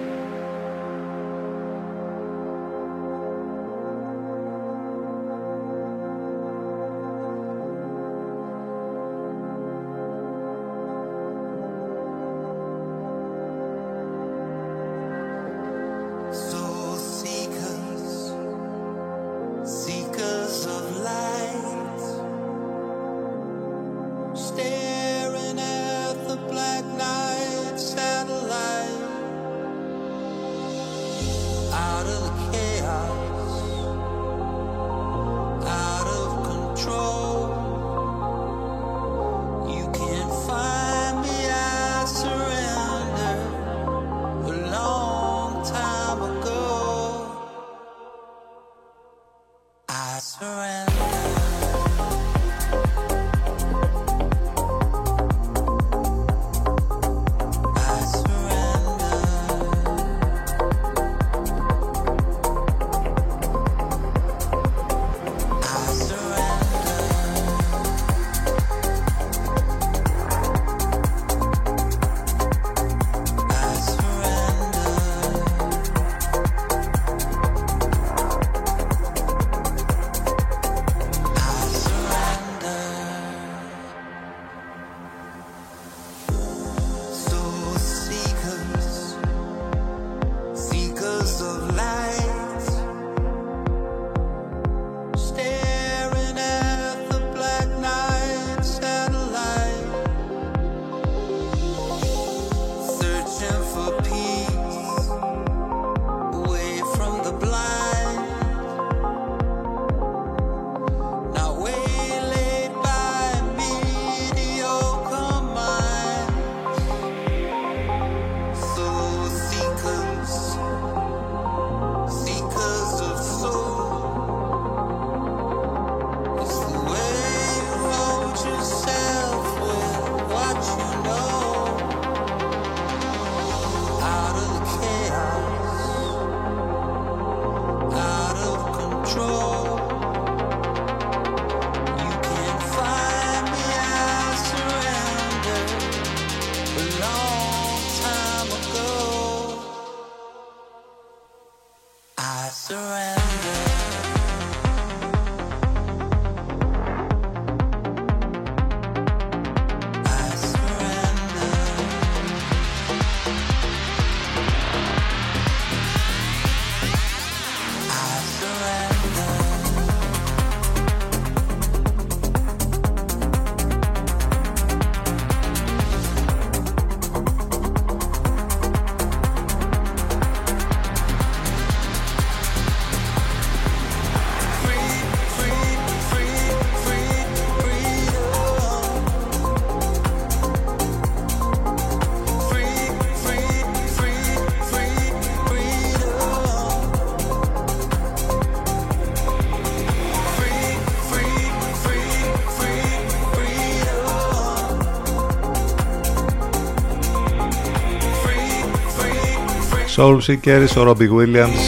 [210.03, 211.63] Soul Seekers, ο Robbie Williams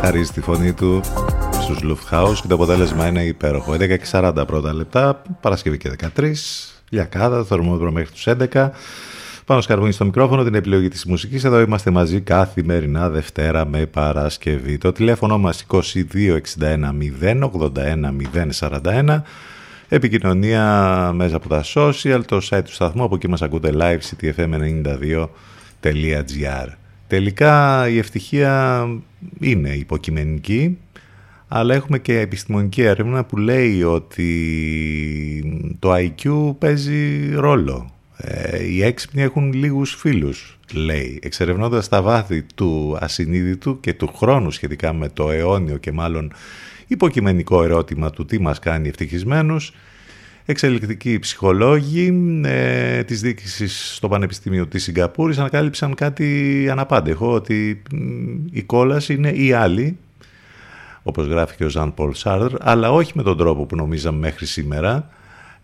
[0.00, 1.00] χαρίζει τη φωνή του
[1.62, 3.72] στους Lufthouse και το αποτέλεσμα είναι υπέροχο.
[3.72, 6.32] 11 και 40 πρώτα λεπτά, Παρασκευή και 13,
[6.88, 8.70] Λιακάδα, το θερμόμετρο μέχρι τους 11.
[9.44, 11.44] Πάνω σκαρβούνι στο μικρόφωνο, την επιλογή της μουσικής.
[11.44, 14.78] Εδώ είμαστε μαζί καθημερινά Δευτέρα με Παρασκευή.
[14.78, 18.16] Το τηλέφωνο μας 2261 081
[18.60, 19.22] 041.
[19.88, 26.68] Επικοινωνία μέσα από τα social, το site του σταθμού, από εκεί μας ακούτε live ctfm92.gr.
[27.06, 28.86] Τελικά η ευτυχία
[29.40, 30.78] είναι υποκειμενική,
[31.48, 34.26] αλλά έχουμε και επιστημονική έρευνα που λέει ότι
[35.78, 37.94] το IQ παίζει ρόλο.
[38.16, 44.50] Ε, οι έξυπνοι έχουν λίγους φίλους, λέει, εξερευνώντας τα βάθη του ασυνείδητου και του χρόνου
[44.50, 46.32] σχετικά με το αιώνιο και μάλλον
[46.86, 49.72] υποκειμενικό ερώτημα του τι μας κάνει ευτυχισμένους,
[50.46, 57.82] Εξελικτικοί ψυχολόγοι ε, της διοίκησης στο Πανεπιστήμιο της Σιγκαπούρης ανακάλυψαν κάτι αναπάντεχο, ότι
[58.50, 59.98] η κόλαση είναι η άλλη,
[61.02, 64.46] όπως γράφει και ο Ζαν Πολ Σάρδρ, αλλά όχι με τον τρόπο που νομίζαμε μέχρι
[64.46, 65.10] σήμερα,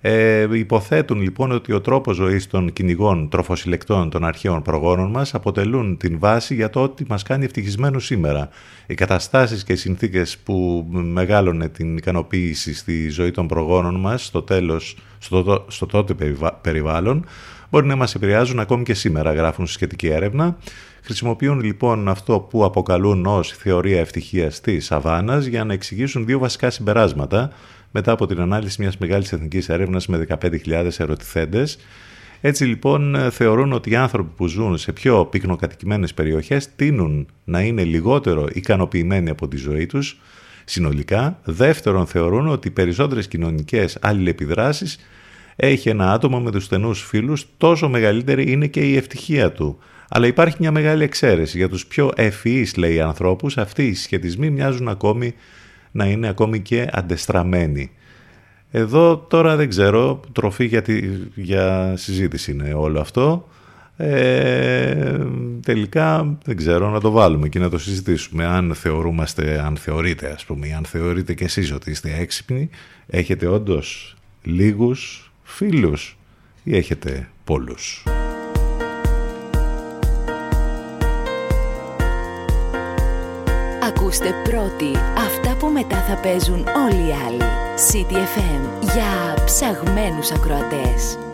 [0.01, 5.97] ε, υποθέτουν λοιπόν ότι ο τρόπος ζωής των κυνηγών τροφοσυλλεκτών των αρχαίων προγόνων μας αποτελούν
[5.97, 8.48] την βάση για το ότι μας κάνει ευτυχισμένους σήμερα.
[8.86, 14.43] Οι καταστάσεις και οι συνθήκες που μεγάλωνε την ικανοποίηση στη ζωή των προγόνων μας στο
[14.43, 16.14] τέλος, στο, στο τότε
[16.60, 17.24] περιβάλλον,
[17.70, 20.56] μπορεί να μας επηρεάζουν ακόμη και σήμερα, γράφουν στη σχετική έρευνα.
[21.02, 26.70] Χρησιμοποιούν λοιπόν αυτό που αποκαλούν ως θεωρία ευτυχίας της Σαββάνας για να εξηγήσουν δύο βασικά
[26.70, 27.52] συμπεράσματα
[27.91, 31.79] μετά από την ανάλυση μιας μεγάλης εθνικής έρευνας με 15.000 ερωτηθέντες.
[32.41, 37.85] Έτσι λοιπόν θεωρούν ότι οι άνθρωποι που ζουν σε πιο πυκνοκατοικημένες περιοχές τείνουν να είναι
[37.85, 40.21] λιγότερο ικανοποιημένοι από τη ζωή τους
[40.65, 41.39] συνολικά.
[41.45, 44.99] Δεύτερον θεωρούν ότι οι περισσότερες κοινωνικές αλληλεπιδράσεις
[45.57, 49.79] έχει ένα άτομο με τους στενούς φίλους, τόσο μεγαλύτερη είναι και η ευτυχία του.
[50.09, 51.57] Αλλά υπάρχει μια μεγάλη εξαίρεση.
[51.57, 55.35] Για τους πιο ευφυείς, λέει, ανθρώπους, αυτοί οι σχετισμοί μοιάζουν ακόμη
[55.91, 57.91] να είναι ακόμη και αντεστραμμένοι.
[58.71, 60.85] Εδώ τώρα δεν ξέρω, τροφή για,
[61.35, 63.49] για συζήτηση είναι όλο αυτό.
[63.97, 65.17] Ε,
[65.62, 70.45] τελικά δεν ξέρω να το βάλουμε και να το συζητήσουμε αν θεωρούμαστε, αν θεωρείτε ας
[70.45, 72.71] πούμε, αν θεωρείτε και εσείς ότι είστε έξυπνοι,
[73.07, 76.19] έχετε όντως λίγους φίλους
[76.62, 78.05] ή έχετε πολλούς;
[83.89, 85.40] Ακούστε πρώτοι αυτά που
[85.81, 87.43] μετά θα παίζουν όλοι οι άλλοι.
[87.90, 91.30] CTFM για ψαγμένους ακροατές.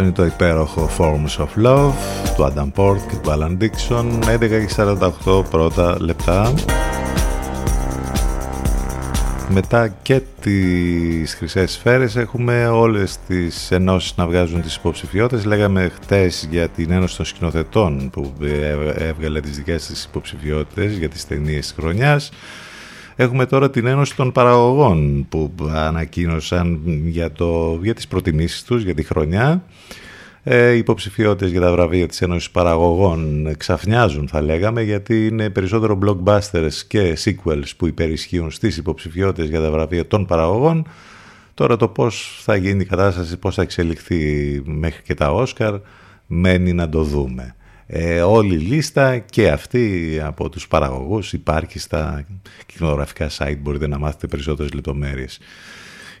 [0.00, 1.92] Αυτό είναι το υπέροχο Forms of Love
[2.36, 4.04] του Adam Port και του Alan Dixon.
[4.34, 4.68] 11 και
[5.24, 6.54] 48 πρώτα λεπτά.
[9.48, 15.44] Μετά και τις χρυσές σφαίρες έχουμε όλες τις ενώσεις να βγάζουν τις υποψηφιότητες.
[15.44, 18.32] Λέγαμε χτες για την Ένωση των Σκηνοθετών που
[18.94, 22.30] έβγαλε τις δικές της υποψηφιότητες για τις ταινίες της χρονιάς
[23.20, 28.94] Έχουμε τώρα την Ένωση των Παραγωγών που ανακοίνωσαν για, το, για τις προτιμήσεις τους για
[28.94, 29.64] τη χρονιά.
[30.42, 35.98] Ε, οι υποψηφιότητες για τα βραβεία της Ένωσης Παραγωγών ξαφνιάζουν θα λέγαμε γιατί είναι περισσότερο
[36.04, 40.86] blockbusters και sequels που υπερισχύουν στις υποψηφιότητες για τα βραβεία των παραγωγών.
[41.54, 45.74] Τώρα το πώς θα γίνει η κατάσταση, πώς θα εξελιχθεί μέχρι και τα Όσκαρ
[46.26, 47.54] μένει να το δούμε.
[47.92, 52.26] Ε, όλη η λίστα και αυτή από τους παραγωγούς υπάρχει στα
[52.66, 55.38] κοινογραφικά site, μπορείτε να μάθετε περισσότερες λεπτομέρειες.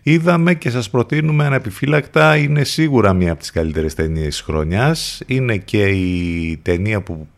[0.02, 5.22] Είδαμε και σας προτείνουμε αναπιφύλακτα, είναι σίγουρα μία από τις καλύτερες ταινίες της χρονιάς.
[5.26, 7.28] Είναι και η ταινία που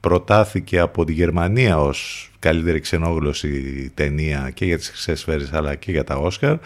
[0.00, 5.90] προτάθηκε από τη Γερμανία ως καλύτερη ξενόγλωση ταινία και για τις χρυσές σφαίρες αλλά και
[5.90, 6.56] για τα Όσκαρ.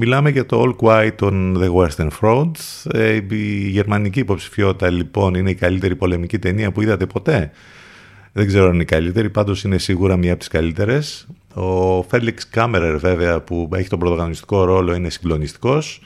[0.00, 2.50] Μιλάμε για το All Quiet on the Western Front.
[2.90, 7.50] Ε, η γερμανική υποψηφιότητα λοιπόν είναι η καλύτερη πολεμική ταινία που είδατε ποτέ;
[8.32, 11.26] Δεν ξέρω αν είναι η καλύτερη, πάντως είναι σίγουρα μία από τις καλύτερες.
[11.54, 16.00] Ο Φέλιξ Κάμερερ βέβαια που έχει τον πρωταγωνιστικό ρόλο είναι συγκλονιστικός.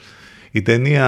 [0.51, 1.07] Η ταινία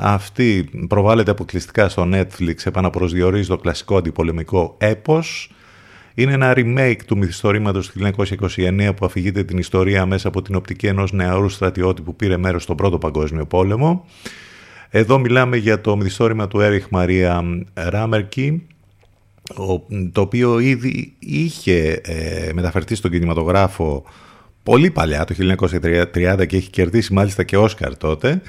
[0.00, 5.50] αυτή προβάλλεται αποκλειστικά στο Netflix, επαναπροσδιορίζει το κλασικό αντιπολεμικό έπος
[6.14, 8.10] είναι ένα remake του μυθιστορήματος του
[8.56, 12.62] 1929 που αφηγείται την ιστορία μέσα από την οπτική ενός νεαρού στρατιώτη που πήρε μέρος
[12.62, 14.04] στον Πρώτο Παγκόσμιο Πόλεμο.
[14.90, 18.66] Εδώ μιλάμε για το μυθιστόρημα του Έριχ Μαρία Ράμερκι,
[20.12, 24.04] το οποίο ήδη είχε ε, μεταφερθεί στον κινηματογράφο
[24.62, 28.42] πολύ παλιά, το 1930 και έχει κερδίσει μάλιστα και Όσκαρ τότε.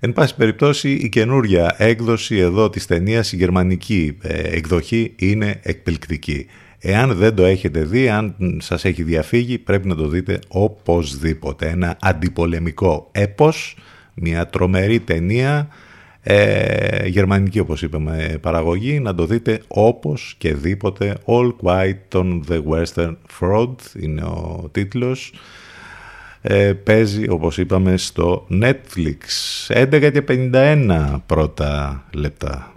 [0.00, 6.46] Εν πάση περιπτώσει η καινούρια έκδοση εδώ της ταινίας, η γερμανική ε, εκδοχή είναι εκπληκτική.
[6.84, 11.68] Εάν δεν το έχετε δει, αν σας έχει διαφύγει, πρέπει να το δείτε οπωσδήποτε.
[11.68, 13.76] Ένα αντιπολεμικό έπος,
[14.14, 15.68] μια τρομερή ταινία,
[16.22, 21.16] ε, γερμανική όπως είπαμε παραγωγή, να το δείτε όπως και δίποτε.
[21.24, 25.32] All Quiet on the Western Front είναι ο τίτλος.
[26.40, 29.18] Ε, παίζει όπως είπαμε στο Netflix
[29.68, 32.72] 11 και 51 πρώτα λεπτά.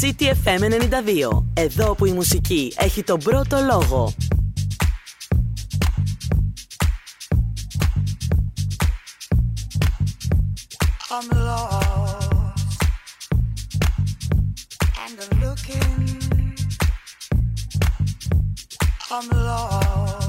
[0.00, 1.42] CTFM 92.
[1.54, 4.14] Εδώ που η μουσική έχει τον πρώτο λόγο.
[11.10, 12.30] I'm lost
[15.02, 16.18] and I'm looking.
[19.10, 20.27] I'm lost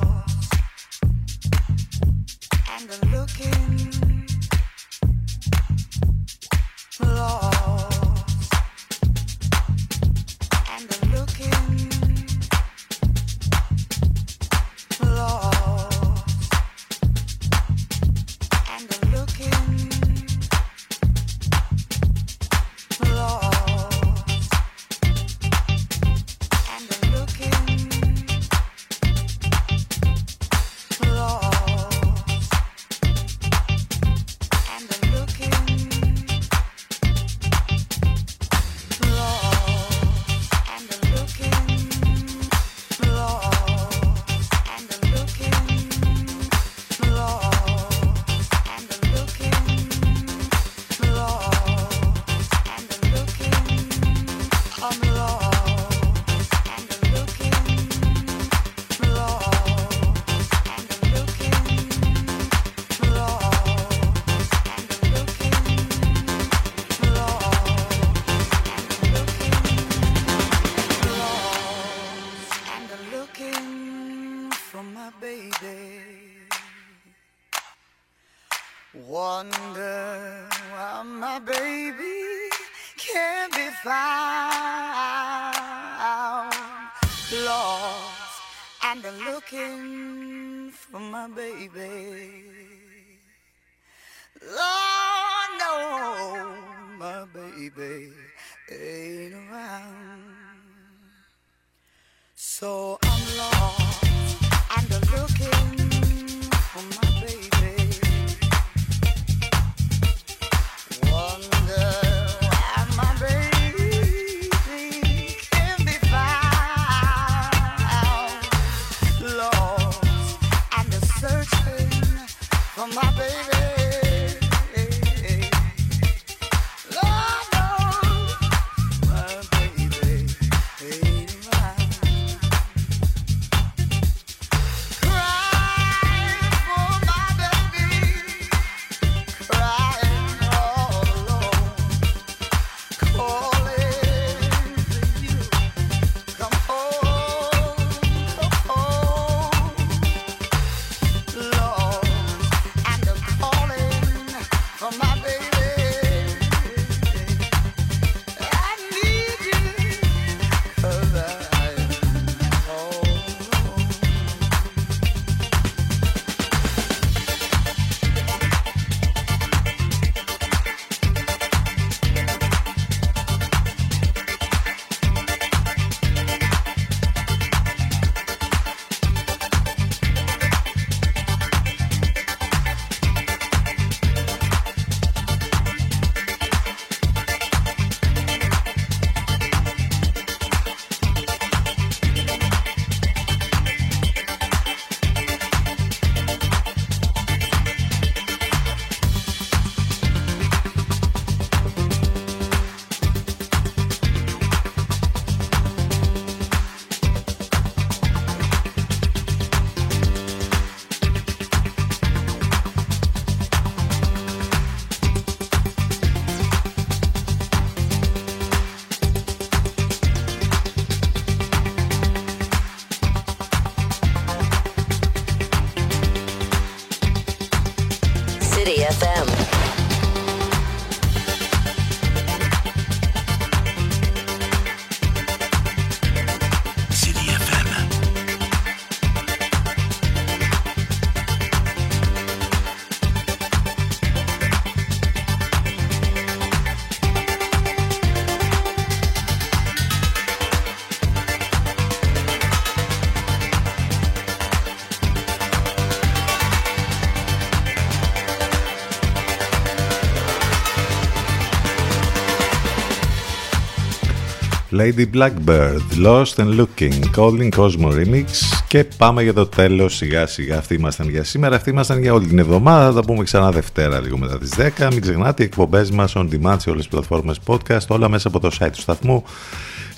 [264.80, 268.26] Lady Blackbird, Lost and Looking, Calling Cosmo Remix
[268.68, 272.28] και πάμε για το τέλος σιγά σιγά αυτοί ήμασταν για σήμερα, αυτοί ήμασταν για όλη
[272.28, 275.92] την εβδομάδα, θα τα πούμε ξανά Δευτέρα λίγο μετά τις 10, μην ξεχνάτε οι εκπομπές
[275.92, 279.24] μας on demand σε όλες τις πλατφόρμες podcast, όλα μέσα από το site του σταθμού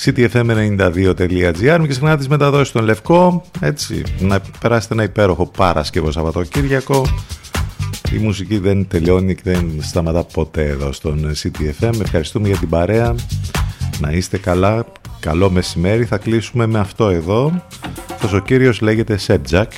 [0.06, 7.06] ctfm92.gr μην ξεχνάτε τις μεταδόσεις στον Λευκό, έτσι, να περάσετε ένα υπέροχο Παρασκευό Σαββατοκύριακο,
[8.14, 12.02] η μουσική δεν τελειώνει και δεν σταματά ποτέ εδώ στον CTFM.
[12.02, 13.16] Ευχαριστούμε για την παρέα.
[14.02, 14.86] Να είστε καλά.
[15.20, 16.06] Καλό μεσημέρι.
[16.06, 17.64] Θα κλείσουμε με αυτό εδώ.
[18.12, 19.72] Αυτός ο κύριος λέγεται Σέτζακ.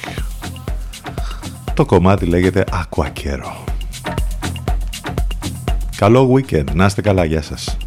[1.73, 3.63] Το κομμάτι λέγεται Ακουακέρο.
[5.95, 6.73] Καλό weekend.
[6.73, 7.25] Να είστε καλά.
[7.25, 7.77] Γεια σας.